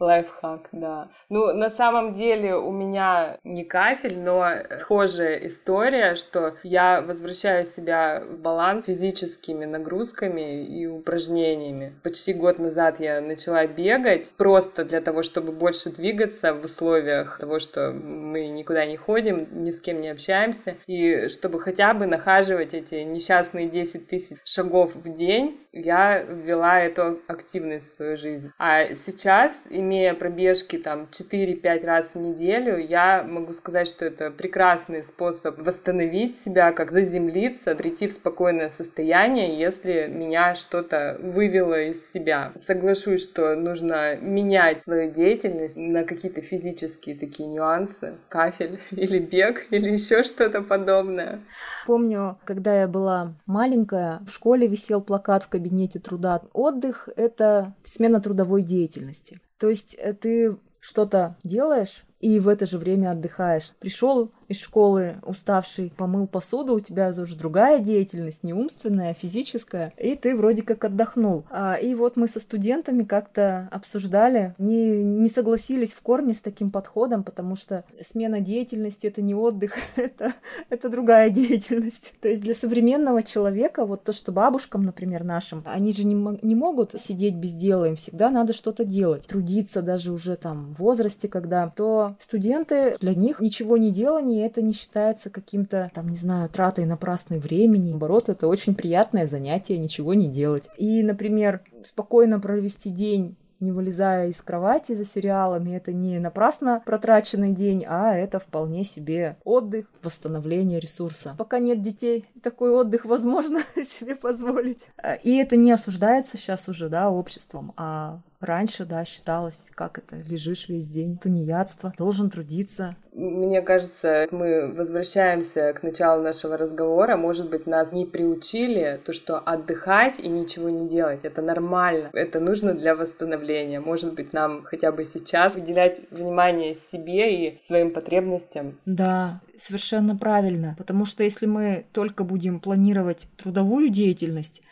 Лайфхак, 0.00 0.70
да. 0.72 1.08
Ну, 1.28 1.52
на 1.52 1.68
самом 1.68 2.14
деле 2.14 2.56
у 2.56 2.72
меня 2.72 3.38
не 3.44 3.64
кафель, 3.64 4.18
но 4.18 4.46
схожая 4.78 5.46
история, 5.46 6.14
что 6.14 6.54
я 6.62 7.02
возвращаю 7.02 7.66
себя 7.66 8.22
в 8.26 8.38
баланс 8.38 8.86
физическими 8.86 9.66
нагрузками 9.66 10.64
и 10.64 10.86
упражнениями. 10.86 11.92
Почти 12.02 12.32
год 12.32 12.58
назад 12.58 12.98
я 12.98 13.20
начала 13.20 13.66
бегать 13.66 14.32
просто 14.38 14.86
для 14.86 15.02
того, 15.02 15.22
чтобы 15.22 15.52
больше 15.52 15.90
двигаться 15.90 16.54
в 16.54 16.64
условиях 16.64 17.36
того, 17.38 17.58
что 17.58 17.92
мы 17.92 18.48
никуда 18.48 18.86
не 18.86 18.96
ходим, 18.96 19.64
ни 19.64 19.70
с 19.70 19.80
кем 19.80 20.00
не 20.00 20.08
общаемся, 20.08 20.76
и 20.86 21.28
чтобы 21.28 21.60
хотя 21.60 21.92
бы 21.92 22.06
нахаживать 22.06 22.72
эти 22.72 22.94
несчастные 23.02 23.68
10 23.68 24.08
тысяч 24.08 24.38
шагов 24.44 24.94
в 24.94 25.14
день, 25.14 25.60
я 25.72 26.22
ввела 26.22 26.80
эту 26.80 27.20
активность 27.28 27.92
в 27.92 27.96
свою 27.96 28.16
жизнь. 28.16 28.50
А 28.58 28.94
сейчас 28.94 29.52
именно 29.68 29.89
имея 29.90 30.14
пробежки 30.14 30.78
там 30.78 31.08
4-5 31.10 31.84
раз 31.84 32.10
в 32.14 32.18
неделю, 32.18 32.78
я 32.78 33.24
могу 33.24 33.52
сказать, 33.54 33.88
что 33.88 34.04
это 34.04 34.30
прекрасный 34.30 35.02
способ 35.02 35.58
восстановить 35.58 36.36
себя, 36.44 36.70
как 36.70 36.92
заземлиться, 36.92 37.74
прийти 37.74 38.06
в 38.06 38.12
спокойное 38.12 38.68
состояние, 38.68 39.58
если 39.58 40.06
меня 40.06 40.54
что-то 40.54 41.18
вывело 41.20 41.80
из 41.82 41.96
себя. 42.12 42.52
Соглашусь, 42.68 43.22
что 43.24 43.56
нужно 43.56 44.14
менять 44.16 44.82
свою 44.82 45.10
деятельность 45.10 45.76
на 45.76 46.04
какие-то 46.04 46.40
физические 46.40 47.16
такие 47.16 47.48
нюансы, 47.48 48.14
кафель 48.28 48.78
или 48.92 49.18
бег 49.18 49.66
или 49.70 49.90
еще 49.90 50.22
что-то 50.22 50.62
подобное. 50.62 51.40
Помню, 51.86 52.38
когда 52.44 52.80
я 52.80 52.86
была 52.86 53.34
маленькая, 53.46 54.20
в 54.24 54.30
школе 54.30 54.68
висел 54.68 55.00
плакат 55.00 55.42
в 55.42 55.48
кабинете 55.48 55.98
труда. 55.98 56.42
Отдых— 56.52 57.08
это 57.16 57.74
смена 57.82 58.20
трудовой 58.20 58.62
деятельности. 58.62 59.40
То 59.60 59.68
есть 59.68 59.94
э, 59.98 60.14
ты 60.14 60.56
что-то 60.80 61.36
делаешь, 61.44 62.04
и 62.18 62.40
в 62.40 62.48
это 62.48 62.66
же 62.66 62.78
время 62.78 63.10
отдыхаешь. 63.10 63.72
Пришел 63.78 64.32
из 64.50 64.58
школы 64.58 65.14
уставший, 65.22 65.92
помыл 65.96 66.26
посуду, 66.26 66.74
у 66.74 66.80
тебя 66.80 67.10
уже 67.10 67.36
другая 67.36 67.78
деятельность, 67.78 68.42
не 68.42 68.52
умственная, 68.52 69.12
а 69.12 69.14
физическая, 69.14 69.92
и 69.96 70.16
ты 70.16 70.34
вроде 70.34 70.62
как 70.62 70.84
отдохнул. 70.84 71.44
А, 71.50 71.74
и 71.74 71.94
вот 71.94 72.16
мы 72.16 72.26
со 72.26 72.40
студентами 72.40 73.04
как-то 73.04 73.68
обсуждали, 73.70 74.54
не, 74.58 75.04
не 75.04 75.28
согласились 75.28 75.92
в 75.92 76.00
корне 76.00 76.34
с 76.34 76.40
таким 76.40 76.72
подходом, 76.72 77.22
потому 77.22 77.54
что 77.54 77.84
смена 78.00 78.40
деятельности— 78.40 79.06
это 79.08 79.22
не 79.22 79.36
отдых, 79.36 79.74
это, 79.96 80.32
это 80.68 80.88
другая 80.88 81.30
деятельность. 81.30 82.12
То 82.20 82.28
есть 82.28 82.42
для 82.42 82.54
современного 82.54 83.22
человека, 83.22 83.86
вот 83.86 84.02
то, 84.02 84.12
что 84.12 84.32
бабушкам, 84.32 84.82
например, 84.82 85.22
нашим, 85.22 85.62
они 85.64 85.92
же 85.92 86.04
не, 86.04 86.38
не 86.42 86.56
могут 86.56 87.00
сидеть 87.00 87.36
без 87.36 87.52
дела, 87.52 87.84
им 87.84 87.94
всегда 87.94 88.30
надо 88.30 88.52
что-то 88.52 88.84
делать, 88.84 89.28
трудиться 89.28 89.80
даже 89.80 90.10
уже 90.10 90.34
там 90.34 90.74
в 90.74 90.80
возрасте, 90.80 91.28
когда, 91.28 91.68
то 91.68 92.16
студенты, 92.18 92.96
для 93.00 93.14
них 93.14 93.38
ничего 93.38 93.76
не 93.76 93.92
делание 93.92 94.39
это 94.40 94.62
не 94.62 94.72
считается 94.72 95.30
каким-то, 95.30 95.90
там, 95.94 96.08
не 96.08 96.16
знаю, 96.16 96.48
тратой 96.48 96.84
напрасной 96.86 97.38
времени. 97.38 97.90
Наоборот, 97.90 98.28
это 98.28 98.48
очень 98.48 98.74
приятное 98.74 99.26
занятие, 99.26 99.78
ничего 99.78 100.14
не 100.14 100.28
делать. 100.28 100.68
И, 100.76 101.02
например, 101.02 101.62
спокойно 101.82 102.40
провести 102.40 102.90
день 102.90 103.36
не 103.60 103.72
вылезая 103.72 104.28
из 104.28 104.40
кровати 104.40 104.94
за 104.94 105.04
сериалами. 105.04 105.76
Это 105.76 105.92
не 105.92 106.18
напрасно 106.18 106.82
протраченный 106.84 107.52
день, 107.52 107.84
а 107.86 108.14
это 108.14 108.40
вполне 108.40 108.84
себе 108.84 109.36
отдых, 109.44 109.86
восстановление 110.02 110.80
ресурса. 110.80 111.34
Пока 111.38 111.58
нет 111.58 111.82
детей, 111.82 112.24
такой 112.42 112.70
отдых 112.70 113.04
возможно 113.04 113.60
себе 113.82 114.16
позволить. 114.16 114.86
И 115.22 115.36
это 115.36 115.56
не 115.56 115.70
осуждается 115.72 116.38
сейчас 116.38 116.68
уже, 116.68 116.88
да, 116.88 117.10
обществом, 117.10 117.72
а 117.76 118.20
Раньше, 118.40 118.86
да, 118.86 119.04
считалось, 119.04 119.70
как 119.74 119.98
это, 119.98 120.16
лежишь 120.16 120.68
весь 120.68 120.86
день, 120.86 121.18
тунеядство, 121.18 121.92
должен 121.98 122.30
трудиться. 122.30 122.96
Мне 123.12 123.60
кажется, 123.60 124.28
мы 124.30 124.72
возвращаемся 124.72 125.74
к 125.74 125.82
началу 125.82 126.22
нашего 126.22 126.56
разговора. 126.56 127.18
Может 127.18 127.50
быть, 127.50 127.66
нас 127.66 127.92
не 127.92 128.06
приучили 128.06 128.98
то, 129.04 129.12
что 129.12 129.38
отдыхать 129.38 130.18
и 130.18 130.28
ничего 130.28 130.70
не 130.70 130.88
делать. 130.88 131.20
Это 131.24 131.42
нормально. 131.42 132.08
Это 132.14 132.40
нужно 132.40 132.72
для 132.72 132.94
восстановления. 132.94 133.80
Может 133.80 134.14
быть, 134.14 134.32
нам 134.32 134.62
хотя 134.62 134.90
бы 134.90 135.04
сейчас 135.04 135.54
уделять 135.54 136.00
внимание 136.10 136.76
себе 136.90 137.48
и 137.48 137.60
своим 137.66 137.92
потребностям. 137.92 138.78
Да, 138.86 139.42
совершенно 139.56 140.16
правильно. 140.16 140.74
Потому 140.78 141.04
что 141.04 141.22
если 141.24 141.44
мы 141.44 141.84
только 141.92 142.24
будем 142.24 142.58
планировать 142.58 143.28
трудовую 143.36 143.90
деятельность, 143.90 144.62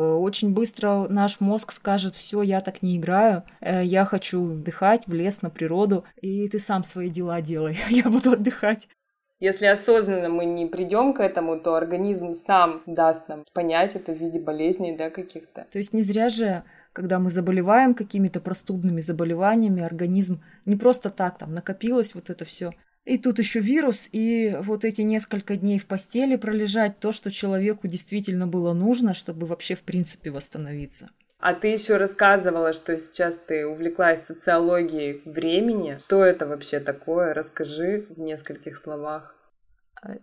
очень 0.00 0.52
быстро 0.52 1.06
наш 1.08 1.40
мозг 1.40 1.72
скажет, 1.72 2.14
все, 2.14 2.42
я 2.42 2.60
так 2.60 2.82
не 2.82 2.96
играю, 2.96 3.44
э, 3.60 3.82
я 3.84 4.04
хочу 4.04 4.52
отдыхать 4.52 5.06
в 5.06 5.12
лес, 5.12 5.42
на 5.42 5.50
природу, 5.50 6.04
и 6.20 6.48
ты 6.48 6.58
сам 6.58 6.84
свои 6.84 7.08
дела 7.08 7.40
делай, 7.40 7.76
я 7.88 8.08
буду 8.08 8.32
отдыхать. 8.32 8.88
Если 9.38 9.66
осознанно 9.66 10.30
мы 10.30 10.46
не 10.46 10.66
придем 10.66 11.12
к 11.12 11.20
этому, 11.20 11.60
то 11.60 11.74
организм 11.74 12.36
сам 12.46 12.82
даст 12.86 13.28
нам 13.28 13.44
понять 13.52 13.94
это 13.94 14.12
в 14.12 14.18
виде 14.18 14.38
болезней, 14.38 14.96
да, 14.96 15.10
каких-то. 15.10 15.66
То 15.70 15.78
есть 15.78 15.92
не 15.92 16.02
зря 16.02 16.28
же 16.28 16.64
когда 16.96 17.18
мы 17.18 17.28
заболеваем 17.28 17.92
какими-то 17.92 18.40
простудными 18.40 19.02
заболеваниями, 19.02 19.82
организм 19.82 20.42
не 20.64 20.76
просто 20.76 21.10
так 21.10 21.36
там 21.36 21.52
накопилось 21.52 22.14
вот 22.14 22.30
это 22.30 22.46
все 22.46 22.72
и 23.06 23.18
тут 23.18 23.38
еще 23.38 23.60
вирус, 23.60 24.08
и 24.12 24.56
вот 24.60 24.84
эти 24.84 25.02
несколько 25.02 25.56
дней 25.56 25.78
в 25.78 25.86
постели 25.86 26.34
пролежать, 26.36 26.98
то, 26.98 27.12
что 27.12 27.30
человеку 27.30 27.86
действительно 27.86 28.48
было 28.48 28.74
нужно, 28.74 29.14
чтобы 29.14 29.46
вообще 29.46 29.76
в 29.76 29.82
принципе 29.82 30.30
восстановиться. 30.30 31.08
А 31.38 31.54
ты 31.54 31.68
еще 31.68 31.98
рассказывала, 31.98 32.72
что 32.72 32.98
сейчас 32.98 33.34
ты 33.46 33.64
увлеклась 33.66 34.24
социологией 34.26 35.22
времени. 35.24 35.96
Что 35.98 36.24
это 36.24 36.46
вообще 36.46 36.80
такое? 36.80 37.32
Расскажи 37.34 38.06
в 38.10 38.18
нескольких 38.18 38.78
словах. 38.78 39.35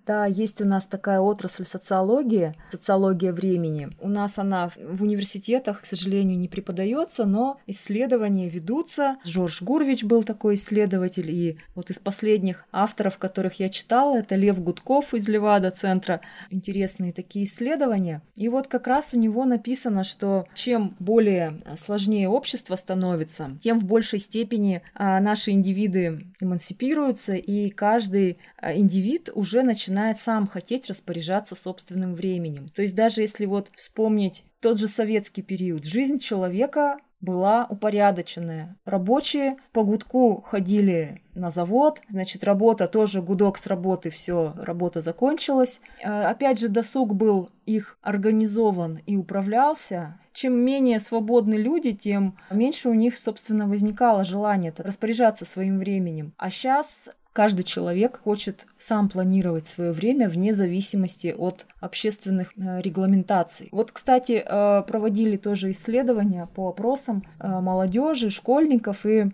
Да, 0.06 0.26
есть 0.26 0.62
у 0.62 0.66
нас 0.66 0.86
такая 0.86 1.20
отрасль 1.20 1.66
социологии, 1.66 2.56
социология 2.72 3.34
времени. 3.34 3.90
У 4.00 4.08
нас 4.08 4.38
она 4.38 4.72
в 4.78 5.04
университетах, 5.04 5.82
к 5.82 5.86
сожалению, 5.86 6.38
не 6.38 6.48
преподается, 6.48 7.26
но 7.26 7.60
исследования 7.68 8.50
ведутся. 8.50 9.18
Жорж 9.26 9.62
Гурвич 9.62 10.04
был 10.04 10.24
такой 10.24 10.56
исследователь, 10.56 11.30
и 11.30 11.58
вот 11.76 11.90
из 11.90 12.00
последних 12.00 12.66
авторов, 12.72 13.18
которых 13.18 13.60
я 13.60 13.70
читала, 13.70 14.18
это 14.18 14.36
Лев 14.36 14.60
Гудков 14.60 15.14
из 15.14 15.28
Левада-центра. 15.28 16.22
Интересные 16.50 17.12
такие 17.12 17.46
исследования. 17.46 18.22
И 18.36 18.50
вот 18.50 18.68
как 18.68 18.88
раз 18.88 19.10
у 19.14 19.18
него 19.18 19.46
написано, 19.46 20.04
что 20.04 20.46
чем 20.54 20.96
более 21.00 21.62
сложнее 21.76 22.30
общество 22.30 22.76
становится, 22.76 23.58
тем 23.62 23.80
в 23.80 23.86
большей 23.86 24.20
степени 24.20 24.82
а, 24.94 25.20
наши 25.20 25.52
индивиды 25.52 26.28
эмансипируются, 26.40 27.36
и 27.36 27.70
каждый 27.70 28.38
а, 28.58 28.76
индивид 28.76 29.30
уже 29.34 29.63
начинает 29.64 30.20
сам 30.20 30.48
хотеть 30.48 30.88
распоряжаться 30.88 31.56
собственным 31.56 32.14
временем. 32.14 32.70
То 32.70 32.82
есть 32.82 32.96
даже 32.96 33.22
если 33.22 33.46
вот 33.46 33.70
вспомнить 33.76 34.46
тот 34.60 34.80
же 34.80 34.88
советский 34.88 35.42
период, 35.42 35.86
жизнь 35.86 36.20
человека 36.20 37.00
была 37.24 37.66
упорядоченная. 37.70 38.76
Рабочие 38.84 39.56
по 39.72 39.84
гудку 39.84 40.42
ходили 40.42 41.22
на 41.36 41.50
завод, 41.50 42.02
значит, 42.10 42.44
работа 42.44 42.88
тоже, 42.88 43.22
гудок 43.22 43.58
с 43.58 43.66
работы, 43.66 44.10
все, 44.10 44.54
работа 44.58 45.00
закончилась. 45.00 45.80
А, 46.04 46.30
опять 46.30 46.60
же, 46.60 46.68
досуг 46.68 47.16
был 47.16 47.50
их 47.66 47.98
организован 48.02 49.00
и 49.06 49.16
управлялся. 49.16 50.20
Чем 50.34 50.54
менее 50.54 51.00
свободны 51.00 51.54
люди, 51.54 51.94
тем 51.94 52.38
меньше 52.52 52.90
у 52.90 52.94
них, 52.94 53.16
собственно, 53.16 53.70
возникало 53.70 54.26
желание 54.26 54.74
распоряжаться 54.76 55.46
своим 55.46 55.80
временем. 55.80 56.34
А 56.38 56.50
сейчас 56.50 57.10
Каждый 57.34 57.64
человек 57.64 58.22
хочет 58.24 58.68
сам 58.78 59.10
планировать 59.10 59.66
свое 59.66 59.92
время 59.92 60.30
вне 60.30 60.54
зависимости 60.54 61.34
от 61.36 61.66
общественных 61.80 62.54
э, 62.56 62.80
регламентаций. 62.80 63.70
Вот, 63.72 63.92
кстати, 63.92 64.44
э, 64.46 64.84
проводили 64.84 65.38
тоже 65.38 65.72
исследования 65.72 66.48
по 66.54 66.70
опросам 66.70 67.24
э, 67.40 67.48
молодежи, 67.48 68.30
школьников, 68.30 69.06
и 69.06 69.32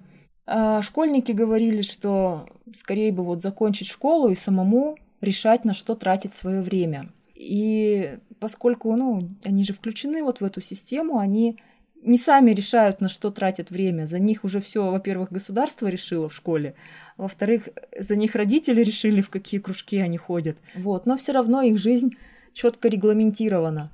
школьники 0.81 1.31
говорили, 1.31 1.83
что 1.83 2.47
скорее 2.73 3.11
бы 3.11 3.23
вот 3.23 3.43
закончить 3.43 3.87
школу 3.87 4.29
и 4.29 4.35
самому 4.35 4.97
решать, 5.21 5.63
на 5.63 5.75
что 5.75 5.93
тратить 5.93 6.33
свое 6.33 6.61
время. 6.61 7.11
И 7.35 8.17
поскольку 8.39 8.95
ну, 8.95 9.29
они 9.43 9.63
же 9.63 9.73
включены 9.73 10.23
вот 10.23 10.41
в 10.41 10.43
эту 10.43 10.59
систему, 10.59 11.19
они 11.19 11.59
не 12.01 12.17
сами 12.17 12.51
решают, 12.51 13.01
на 13.01 13.09
что 13.09 13.31
тратят 13.31 13.71
время. 13.71 14.05
За 14.05 14.19
них 14.19 14.43
уже 14.43 14.61
все, 14.61 14.89
во-первых, 14.89 15.31
государство 15.31 15.87
решило 15.87 16.29
в 16.29 16.35
школе, 16.35 16.75
во-вторых, 17.17 17.69
за 17.97 18.15
них 18.15 18.35
родители 18.35 18.81
решили, 18.81 19.21
в 19.21 19.29
какие 19.29 19.59
кружки 19.59 19.99
они 19.99 20.17
ходят. 20.17 20.57
Вот. 20.75 21.05
Но 21.05 21.17
все 21.17 21.33
равно 21.33 21.61
их 21.61 21.77
жизнь 21.77 22.15
четко 22.53 22.87
регламентирована. 22.87 23.91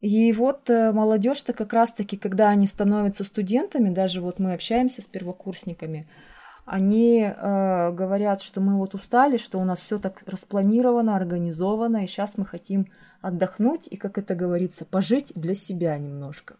И 0.00 0.32
вот 0.32 0.70
э, 0.70 0.92
молодежь-то 0.92 1.52
как 1.52 1.72
раз-таки, 1.72 2.16
когда 2.16 2.50
они 2.50 2.68
становятся 2.68 3.24
студентами, 3.24 3.92
даже 3.92 4.20
вот 4.20 4.38
мы 4.38 4.52
общаемся 4.52 5.02
с 5.02 5.06
первокурсниками, 5.06 6.08
они 6.64 7.22
э, 7.22 7.90
говорят, 7.92 8.40
что 8.40 8.60
мы 8.60 8.76
вот 8.76 8.94
устали, 8.94 9.38
что 9.38 9.58
у 9.58 9.64
нас 9.64 9.80
все 9.80 9.98
так 9.98 10.22
распланировано, 10.26 11.16
организовано, 11.16 12.04
и 12.04 12.06
сейчас 12.06 12.38
мы 12.38 12.46
хотим 12.46 12.86
отдохнуть 13.20 13.88
и, 13.90 13.96
как 13.96 14.18
это 14.18 14.36
говорится, 14.36 14.84
пожить 14.84 15.32
для 15.34 15.54
себя 15.54 15.98
немножко. 15.98 16.56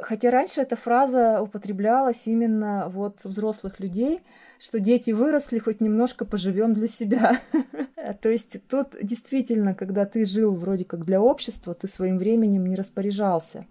Хотя 0.00 0.30
раньше 0.30 0.62
эта 0.62 0.74
фраза 0.74 1.42
употреблялась 1.42 2.26
именно 2.26 2.88
вот 2.88 3.20
у 3.24 3.28
взрослых 3.28 3.78
людей, 3.78 4.20
что 4.58 4.80
дети 4.80 5.10
выросли, 5.10 5.58
хоть 5.58 5.80
немножко 5.80 6.24
поживем 6.24 6.72
для 6.72 6.86
себя. 6.86 7.40
То 8.22 8.30
есть 8.30 8.56
тут 8.68 8.96
действительно, 9.02 9.74
когда 9.74 10.06
ты 10.06 10.24
жил 10.24 10.52
вроде 10.52 10.84
как 10.84 11.04
для 11.04 11.20
общества, 11.20 11.74
ты 11.74 11.86
своим 11.88 12.18
временем 12.18 12.66
не 12.66 12.74
распоряжался. 12.74 13.66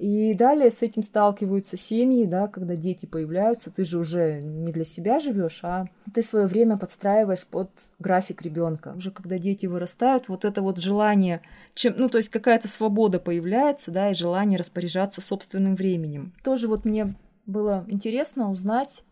И 0.00 0.32
далее 0.32 0.70
с 0.70 0.80
этим 0.80 1.02
сталкиваются 1.02 1.76
семьи, 1.76 2.24
да, 2.24 2.46
когда 2.46 2.74
дети 2.74 3.04
появляются, 3.04 3.70
ты 3.70 3.84
же 3.84 3.98
уже 3.98 4.40
не 4.42 4.72
для 4.72 4.82
себя 4.84 5.20
живешь, 5.20 5.60
а 5.62 5.88
ты 6.14 6.22
свое 6.22 6.46
время 6.46 6.78
подстраиваешь 6.78 7.44
под 7.44 7.68
график 7.98 8.40
ребенка. 8.40 8.94
Уже 8.96 9.10
когда 9.10 9.36
дети 9.36 9.66
вырастают, 9.66 10.30
вот 10.30 10.46
это 10.46 10.62
вот 10.62 10.78
желание, 10.78 11.42
чем, 11.74 11.96
ну 11.98 12.08
то 12.08 12.16
есть 12.16 12.30
какая-то 12.30 12.66
свобода 12.66 13.18
появляется, 13.18 13.90
да, 13.90 14.10
и 14.10 14.14
желание 14.14 14.58
распоряжаться 14.58 15.20
собственным 15.20 15.76
временем. 15.76 16.32
Тоже 16.42 16.66
вот 16.66 16.86
мне 16.86 17.14
было 17.44 17.84
интересно 17.86 18.50
узнать 18.50 19.04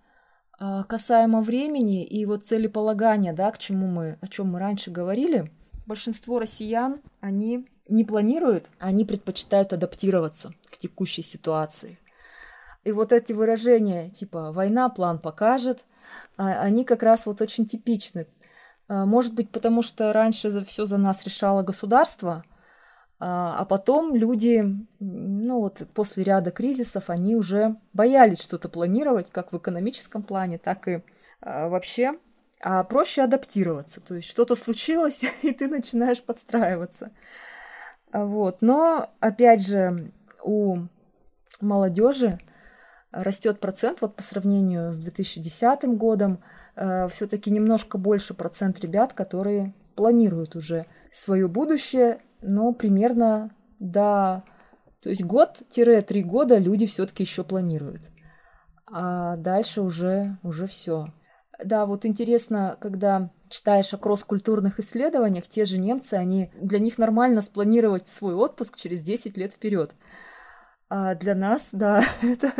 а, 0.59 0.85
касаемо 0.85 1.43
времени 1.43 2.03
и 2.03 2.25
вот 2.25 2.47
целеполагания, 2.47 3.35
да, 3.35 3.51
к 3.51 3.59
чему 3.59 3.89
мы, 3.89 4.17
о 4.23 4.27
чем 4.27 4.53
мы 4.53 4.59
раньше 4.59 4.91
говорили. 4.91 5.53
Большинство 5.85 6.39
россиян, 6.39 7.03
они 7.21 7.69
не 7.89 8.05
планируют, 8.05 8.71
они 8.79 9.05
предпочитают 9.05 9.73
адаптироваться 9.73 10.53
к 10.71 10.79
текущей 10.79 11.23
ситуации. 11.23 11.99
И 12.85 12.93
вот 12.93 13.13
эти 13.13 13.33
выражения 13.33 14.11
типа 14.11 14.53
«война 14.53 14.89
план 14.89 15.19
покажет», 15.19 15.85
а, 16.37 16.61
они 16.61 16.85
как 16.85 17.03
раз 17.03 17.27
вот 17.27 17.41
очень 17.41 17.67
типичны. 17.67 18.27
А, 18.89 19.05
может 19.05 19.35
быть, 19.35 19.51
потому 19.51 19.83
что 19.83 20.13
раньше 20.13 20.65
все 20.65 20.87
за 20.87 20.99
нас 20.99 21.25
решало 21.25 21.63
государство, 21.63 22.45
а 23.21 23.65
потом 23.65 24.15
люди, 24.15 24.65
ну 25.01 25.59
вот 25.59 25.83
после 25.93 26.23
ряда 26.23 26.53
кризисов, 26.53 27.11
они 27.11 27.35
уже 27.35 27.75
боялись 27.93 28.41
что-то 28.41 28.69
планировать, 28.69 29.29
как 29.33 29.53
в 29.53 29.59
экономическом 29.59 30.23
плане, 30.23 30.57
так 30.57 30.87
и 30.87 31.03
вообще 31.41 32.17
а 32.61 32.83
проще 32.85 33.23
адаптироваться. 33.23 34.01
То 34.01 34.15
есть 34.15 34.29
что-то 34.29 34.57
случилось, 34.57 35.25
и 35.43 35.53
ты 35.53 35.69
начинаешь 35.69 36.23
подстраиваться. 36.23 37.13
Вот. 38.13 38.59
Но, 38.63 39.11
опять 39.21 39.67
же, 39.67 40.13
у 40.43 40.79
молодежи 41.61 42.39
растет 43.11 43.61
процент, 43.61 44.01
вот 44.01 44.17
по 44.17 44.23
сравнению 44.23 44.93
с 44.93 44.99
2010 44.99 45.97
годом, 45.97 46.43
э, 46.77 47.09
все-таки 47.09 47.51
немножко 47.51 47.99
больше 47.99 48.35
процент 48.35 48.81
ребят, 48.81 49.13
которые 49.13 49.75
планируют 49.95 50.57
уже 50.57 50.87
свое 51.11 51.49
будущее, 51.49 52.21
но 52.41 52.73
примерно 52.73 53.51
до... 53.79 54.45
То 55.01 55.11
есть 55.11 55.25
год-три 55.25 56.23
года 56.23 56.59
люди 56.59 56.87
все-таки 56.87 57.23
еще 57.23 57.45
планируют. 57.45 58.11
А 58.91 59.37
дальше 59.37 59.81
уже, 59.81 60.39
уже 60.43 60.67
все. 60.67 61.13
Да, 61.63 61.87
вот 61.87 62.05
интересно, 62.05 62.77
когда 62.81 63.31
читаешь 63.49 63.93
о 63.95 63.99
кросс-культурных 63.99 64.81
исследованиях, 64.81 65.47
те 65.49 65.65
же 65.65 65.79
немцы, 65.79 66.15
они, 66.15 66.51
для 66.61 66.79
них 66.79 66.99
нормально 66.99 67.41
спланировать 67.41 68.09
свой 68.09 68.35
отпуск 68.35 68.77
через 68.77 69.03
10 69.03 69.37
лет 69.37 69.53
вперед. 69.53 69.95
А 70.89 71.15
для 71.15 71.35
нас, 71.35 71.71
да, 71.73 72.03
это, 72.23 72.53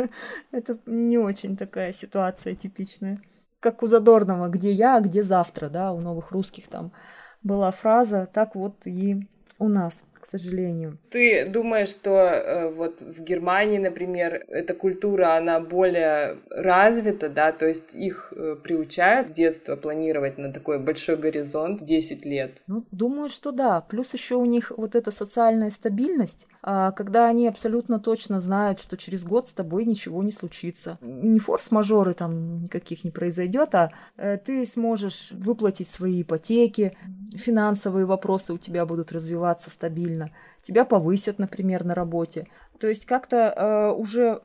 это 0.51 0.77
не 0.85 1.17
очень 1.17 1.57
такая 1.57 1.93
ситуация 1.93 2.55
типичная. 2.55 3.21
Как 3.59 3.83
у 3.83 3.87
Задорнова, 3.87 4.47
где 4.47 4.71
я, 4.71 4.97
а 4.97 5.01
где 5.01 5.21
завтра, 5.21 5.69
да, 5.69 5.91
у 5.91 5.99
новых 5.99 6.31
русских 6.31 6.67
там 6.67 6.91
была 7.43 7.71
фраза, 7.71 8.27
так 8.31 8.55
вот 8.55 8.85
и 8.85 9.27
у 9.57 9.67
нас 9.67 10.05
к 10.19 10.25
сожалению. 10.25 10.97
Ты 11.09 11.45
думаешь, 11.47 11.89
что 11.89 12.11
э, 12.11 12.71
вот 12.71 13.01
в 13.01 13.21
Германии, 13.21 13.77
например, 13.77 14.43
эта 14.47 14.73
культура, 14.73 15.35
она 15.37 15.59
более 15.59 16.37
развита, 16.49 17.29
да, 17.29 17.51
то 17.51 17.65
есть 17.65 17.93
их 17.93 18.33
э, 18.35 18.55
приучают 18.61 19.29
с 19.29 19.31
детства 19.31 19.75
планировать 19.75 20.37
на 20.37 20.51
такой 20.51 20.79
большой 20.79 21.17
горизонт 21.17 21.83
10 21.83 22.25
лет? 22.25 22.61
Ну, 22.67 22.85
думаю, 22.91 23.29
что 23.29 23.51
да. 23.51 23.81
Плюс 23.81 24.13
еще 24.13 24.35
у 24.35 24.45
них 24.45 24.71
вот 24.75 24.95
эта 24.95 25.11
социальная 25.11 25.69
стабильность, 25.69 26.47
а, 26.61 26.91
когда 26.91 27.27
они 27.27 27.47
абсолютно 27.47 27.99
точно 27.99 28.39
знают, 28.39 28.79
что 28.79 28.97
через 28.97 29.23
год 29.23 29.47
с 29.47 29.53
тобой 29.53 29.85
ничего 29.85 30.23
не 30.23 30.31
случится. 30.31 30.97
Не 31.01 31.39
форс-мажоры 31.39 32.13
там 32.13 32.63
никаких 32.63 33.03
не 33.03 33.11
произойдет, 33.11 33.73
а 33.75 33.91
э, 34.17 34.37
ты 34.37 34.65
сможешь 34.65 35.29
выплатить 35.31 35.87
свои 35.87 36.21
ипотеки, 36.21 36.97
финансовые 37.35 38.05
вопросы 38.05 38.53
у 38.53 38.57
тебя 38.57 38.85
будут 38.85 39.11
развиваться 39.11 39.69
стабильно 39.69 40.08
сильно, 40.09 40.31
тебя 40.61 40.85
повысят, 40.85 41.39
например, 41.39 41.85
на 41.85 41.95
работе. 41.95 42.47
То 42.79 42.87
есть 42.87 43.05
как-то 43.05 43.37
э, 43.37 43.91
уже 43.91 44.41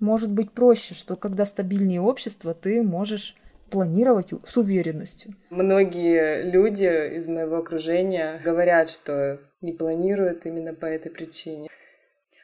может 0.00 0.30
быть 0.30 0.52
проще, 0.52 0.94
что 0.94 1.16
когда 1.16 1.44
стабильнее 1.44 2.00
общество, 2.00 2.54
ты 2.54 2.82
можешь 2.82 3.36
планировать 3.70 4.32
с 4.44 4.56
уверенностью. 4.56 5.32
Многие 5.50 6.50
люди 6.50 7.16
из 7.16 7.26
моего 7.26 7.56
окружения 7.56 8.40
говорят, 8.44 8.90
что 8.90 9.40
не 9.60 9.72
планируют 9.72 10.46
именно 10.46 10.74
по 10.74 10.86
этой 10.86 11.10
причине. 11.10 11.68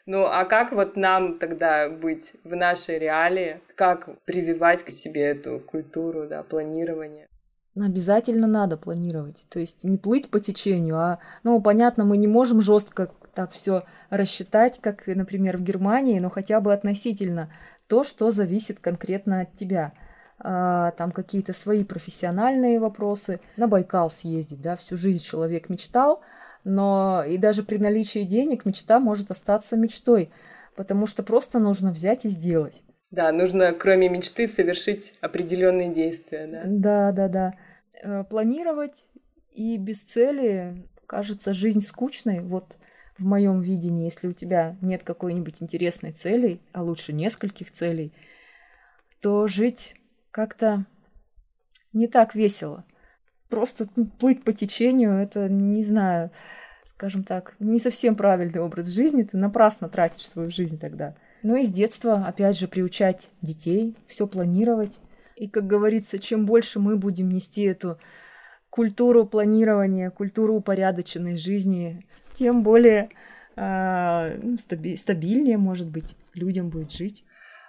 Ну, 0.04 0.24
а 0.24 0.44
как 0.46 0.72
вот 0.72 0.96
нам 0.96 1.38
тогда 1.38 1.88
быть 1.88 2.32
в 2.42 2.56
нашей 2.56 2.98
реалии? 2.98 3.60
Как 3.76 4.08
прививать 4.24 4.82
к 4.82 4.90
себе 4.90 5.26
эту 5.26 5.60
культуру, 5.60 6.26
да, 6.26 6.42
планирования? 6.42 7.28
Ну, 7.74 7.86
обязательно 7.86 8.46
надо 8.46 8.76
планировать. 8.76 9.46
То 9.48 9.58
есть 9.58 9.84
не 9.84 9.96
плыть 9.96 10.30
по 10.30 10.40
течению, 10.40 10.98
а, 10.98 11.18
ну, 11.42 11.60
понятно, 11.60 12.04
мы 12.04 12.18
не 12.18 12.26
можем 12.26 12.60
жестко 12.60 13.10
так 13.34 13.52
все 13.52 13.84
рассчитать, 14.10 14.78
как, 14.80 15.06
например, 15.06 15.56
в 15.56 15.62
Германии, 15.62 16.20
но 16.20 16.28
хотя 16.28 16.60
бы 16.60 16.72
относительно 16.74 17.50
то, 17.86 18.04
что 18.04 18.30
зависит 18.30 18.78
конкретно 18.78 19.40
от 19.40 19.54
тебя. 19.54 19.92
А, 20.38 20.90
там 20.92 21.12
какие-то 21.12 21.52
свои 21.52 21.84
профессиональные 21.84 22.80
вопросы. 22.80 23.40
На 23.56 23.68
Байкал 23.68 24.10
съездить, 24.10 24.60
да, 24.60 24.76
всю 24.76 24.96
жизнь 24.96 25.22
человек 25.22 25.68
мечтал, 25.68 26.20
но 26.64 27.24
и 27.24 27.38
даже 27.38 27.62
при 27.62 27.78
наличии 27.78 28.24
денег 28.24 28.64
мечта 28.64 28.98
может 29.00 29.30
остаться 29.30 29.76
мечтой, 29.76 30.30
потому 30.76 31.06
что 31.06 31.22
просто 31.22 31.58
нужно 31.58 31.92
взять 31.92 32.24
и 32.24 32.28
сделать. 32.28 32.82
Да, 33.12 33.30
нужно 33.30 33.72
кроме 33.74 34.08
мечты 34.08 34.48
совершить 34.48 35.14
определенные 35.20 35.92
действия. 35.92 36.46
Да, 36.64 37.12
да, 37.12 37.28
да. 37.28 37.28
да. 37.28 37.54
Э, 38.02 38.24
планировать 38.24 39.04
и 39.52 39.76
без 39.76 40.00
цели 40.00 40.88
кажется 41.06 41.52
жизнь 41.52 41.82
скучной. 41.82 42.40
Вот 42.40 42.78
в 43.18 43.24
моем 43.24 43.60
видении, 43.60 44.04
если 44.04 44.28
у 44.28 44.32
тебя 44.32 44.76
нет 44.80 45.04
какой-нибудь 45.04 45.56
интересной 45.60 46.12
цели, 46.12 46.60
а 46.72 46.82
лучше 46.82 47.12
нескольких 47.12 47.70
целей, 47.70 48.14
то 49.20 49.46
жить 49.46 49.94
как-то 50.30 50.86
не 51.92 52.08
так 52.08 52.34
весело. 52.34 52.86
Просто 53.50 53.86
плыть 54.18 54.42
по 54.42 54.54
течению, 54.54 55.12
это, 55.12 55.50
не 55.50 55.84
знаю, 55.84 56.30
скажем 56.86 57.24
так, 57.24 57.56
не 57.58 57.78
совсем 57.78 58.16
правильный 58.16 58.62
образ 58.62 58.86
жизни. 58.86 59.24
Ты 59.24 59.36
напрасно 59.36 59.90
тратишь 59.90 60.26
свою 60.26 60.48
жизнь 60.48 60.78
тогда. 60.78 61.14
Ну 61.42 61.56
и 61.56 61.64
с 61.64 61.72
детства, 61.72 62.24
опять 62.26 62.58
же, 62.58 62.68
приучать 62.68 63.28
детей, 63.40 63.96
все 64.06 64.26
планировать. 64.26 65.00
И, 65.36 65.48
как 65.48 65.66
говорится, 65.66 66.18
чем 66.18 66.46
больше 66.46 66.78
мы 66.78 66.96
будем 66.96 67.30
нести 67.30 67.62
эту 67.62 67.98
культуру 68.70 69.26
планирования, 69.26 70.10
культуру 70.10 70.54
упорядоченной 70.54 71.36
жизни, 71.36 72.06
тем 72.34 72.62
более 72.62 73.10
э, 73.56 73.60
стаби- 74.56 74.96
стабильнее, 74.96 75.58
может 75.58 75.88
быть, 75.88 76.16
людям 76.32 76.70
будет 76.70 76.92
жить. 76.92 77.24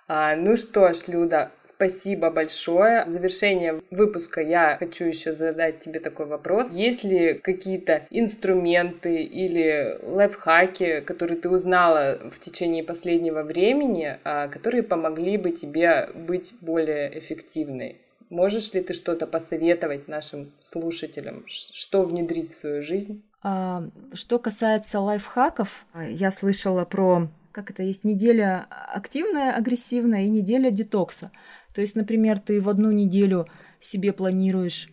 А, 0.07 0.35
ну 0.35 0.55
что 0.55 0.93
ж, 0.93 1.07
Люда, 1.07 1.51
Спасибо 1.75 2.29
большое. 2.29 3.05
В 3.05 3.09
завершение 3.09 3.81
выпуска 3.91 4.41
я 4.41 4.77
хочу 4.77 5.05
еще 5.05 5.33
задать 5.33 5.81
тебе 5.81 5.99
такой 5.99 6.27
вопрос. 6.27 6.69
Есть 6.71 7.03
ли 7.03 7.33
какие-то 7.33 8.05
инструменты 8.09 9.23
или 9.23 9.99
лайфхаки, 10.03 11.01
которые 11.01 11.39
ты 11.39 11.49
узнала 11.49 12.19
в 12.31 12.39
течение 12.39 12.83
последнего 12.83 13.43
времени, 13.43 14.17
а, 14.23 14.47
которые 14.47 14.83
помогли 14.83 15.37
бы 15.37 15.51
тебе 15.51 16.09
быть 16.13 16.53
более 16.61 17.19
эффективной? 17.19 17.97
Можешь 18.29 18.73
ли 18.73 18.81
ты 18.81 18.93
что-то 18.93 19.27
посоветовать 19.27 20.07
нашим 20.07 20.51
слушателям, 20.61 21.43
что 21.47 22.03
внедрить 22.03 22.51
в 22.51 22.59
свою 22.59 22.81
жизнь? 22.81 23.23
А, 23.41 23.83
что 24.13 24.39
касается 24.39 24.99
лайфхаков, 24.99 25.85
я 25.95 26.31
слышала 26.31 26.85
про 26.85 27.29
как 27.53 27.69
это 27.69 27.83
есть 27.83 28.03
неделя 28.03 28.65
активная, 28.69 29.55
агрессивная 29.55 30.23
и 30.23 30.29
неделя 30.29 30.71
детокса. 30.71 31.31
То 31.73 31.81
есть, 31.81 31.95
например, 31.95 32.39
ты 32.39 32.61
в 32.61 32.69
одну 32.69 32.91
неделю 32.91 33.47
себе 33.79 34.13
планируешь 34.13 34.89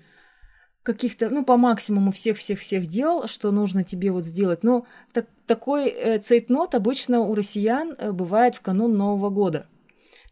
каких-то, 0.83 1.29
ну, 1.29 1.45
по 1.45 1.57
максимуму 1.57 2.11
всех-всех-всех 2.11 2.87
дел, 2.87 3.29
что 3.29 3.51
нужно 3.51 3.85
тебе 3.85 4.12
вот 4.12 4.25
сделать. 4.25 4.62
Но 4.62 4.87
так, 5.12 5.27
такой 5.47 5.88
э, 5.88 6.19
цейтнот 6.19 6.75
обычно 6.75 7.21
у 7.21 7.35
россиян 7.35 7.95
э, 7.99 8.12
бывает 8.12 8.55
в 8.55 8.62
канун 8.62 8.97
Нового 8.97 9.31
года. 9.31 9.66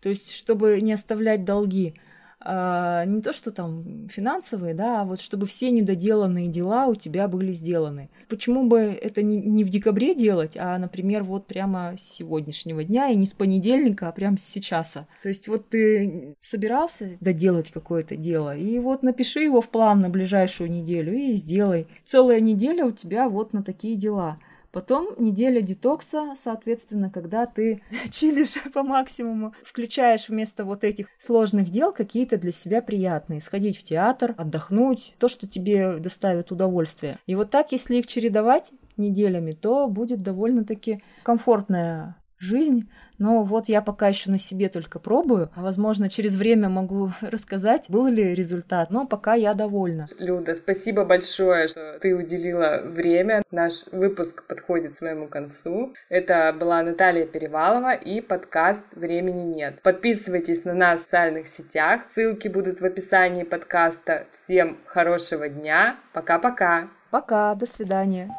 То 0.00 0.08
есть, 0.08 0.32
чтобы 0.32 0.80
не 0.80 0.92
оставлять 0.92 1.44
долги– 1.44 2.00
не 2.40 3.20
то, 3.20 3.32
что 3.32 3.50
там 3.50 4.08
финансовые, 4.08 4.72
да, 4.72 5.00
а 5.00 5.04
вот 5.04 5.20
чтобы 5.20 5.46
все 5.46 5.70
недоделанные 5.70 6.48
дела 6.48 6.86
у 6.86 6.94
тебя 6.94 7.26
были 7.26 7.52
сделаны. 7.52 8.10
Почему 8.28 8.68
бы 8.68 8.78
это 8.78 9.22
не, 9.22 9.36
не 9.38 9.64
в 9.64 9.70
декабре 9.70 10.14
делать, 10.14 10.56
а, 10.56 10.78
например, 10.78 11.24
вот 11.24 11.46
прямо 11.46 11.96
с 11.98 12.02
сегодняшнего 12.02 12.84
дня 12.84 13.08
и 13.08 13.16
не 13.16 13.26
с 13.26 13.32
понедельника, 13.32 14.08
а 14.08 14.12
прямо 14.12 14.38
с 14.38 14.44
сейчас. 14.44 14.98
То 15.22 15.28
есть 15.28 15.48
вот 15.48 15.68
ты 15.68 16.36
собирался 16.40 17.16
доделать 17.20 17.70
какое-то 17.72 18.16
дело, 18.16 18.56
и 18.56 18.78
вот 18.78 19.02
напиши 19.02 19.40
его 19.40 19.60
в 19.60 19.68
план 19.68 20.00
на 20.00 20.08
ближайшую 20.08 20.70
неделю 20.70 21.12
и 21.12 21.32
сделай. 21.32 21.86
Целая 22.04 22.40
неделя 22.40 22.86
у 22.86 22.92
тебя 22.92 23.28
вот 23.28 23.52
на 23.52 23.62
такие 23.62 23.96
дела. 23.96 24.38
Потом 24.72 25.08
неделя 25.18 25.60
детокса, 25.60 26.32
соответственно, 26.34 27.10
когда 27.10 27.46
ты 27.46 27.82
чилишь 28.10 28.54
по 28.72 28.82
максимуму, 28.82 29.54
включаешь 29.62 30.28
вместо 30.28 30.64
вот 30.64 30.84
этих 30.84 31.08
сложных 31.18 31.70
дел 31.70 31.92
какие-то 31.92 32.36
для 32.36 32.52
себя 32.52 32.82
приятные. 32.82 33.40
Сходить 33.40 33.78
в 33.78 33.82
театр, 33.82 34.34
отдохнуть, 34.36 35.14
то, 35.18 35.28
что 35.28 35.46
тебе 35.46 35.98
доставит 35.98 36.50
удовольствие. 36.50 37.18
И 37.26 37.34
вот 37.34 37.50
так, 37.50 37.72
если 37.72 37.96
их 37.96 38.06
чередовать 38.06 38.72
неделями, 38.96 39.52
то 39.52 39.88
будет 39.88 40.22
довольно-таки 40.22 41.02
комфортная 41.22 42.16
жизнь. 42.38 42.90
Но 43.18 43.42
вот 43.42 43.68
я 43.68 43.82
пока 43.82 44.08
еще 44.08 44.30
на 44.30 44.38
себе 44.38 44.68
только 44.68 44.98
пробую. 44.98 45.50
А 45.54 45.62
возможно, 45.62 46.08
через 46.08 46.36
время 46.36 46.68
могу 46.68 47.10
рассказать, 47.20 47.86
был 47.88 48.06
ли 48.06 48.34
результат. 48.34 48.90
Но 48.90 49.06
пока 49.06 49.34
я 49.34 49.54
довольна. 49.54 50.06
Люда, 50.18 50.54
спасибо 50.54 51.04
большое, 51.04 51.68
что 51.68 51.98
ты 52.00 52.14
уделила 52.14 52.82
время. 52.84 53.42
Наш 53.50 53.86
выпуск 53.92 54.44
подходит 54.46 54.94
к 54.94 54.98
своему 54.98 55.26
концу. 55.26 55.94
Это 56.08 56.54
была 56.58 56.82
Наталья 56.82 57.26
Перевалова 57.26 57.94
и 57.94 58.20
подкаст 58.20 58.82
«Времени 58.92 59.42
нет». 59.42 59.82
Подписывайтесь 59.82 60.64
на 60.64 60.74
нас 60.74 61.00
в 61.00 61.04
социальных 61.04 61.48
сетях. 61.48 62.02
Ссылки 62.14 62.48
будут 62.48 62.80
в 62.80 62.84
описании 62.84 63.42
подкаста. 63.42 64.26
Всем 64.32 64.78
хорошего 64.86 65.48
дня. 65.48 65.96
Пока-пока. 66.12 66.88
Пока, 67.10 67.54
до 67.54 67.66
свидания. 67.66 68.30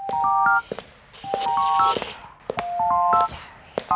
Thank 3.11 3.48
you 3.89 3.95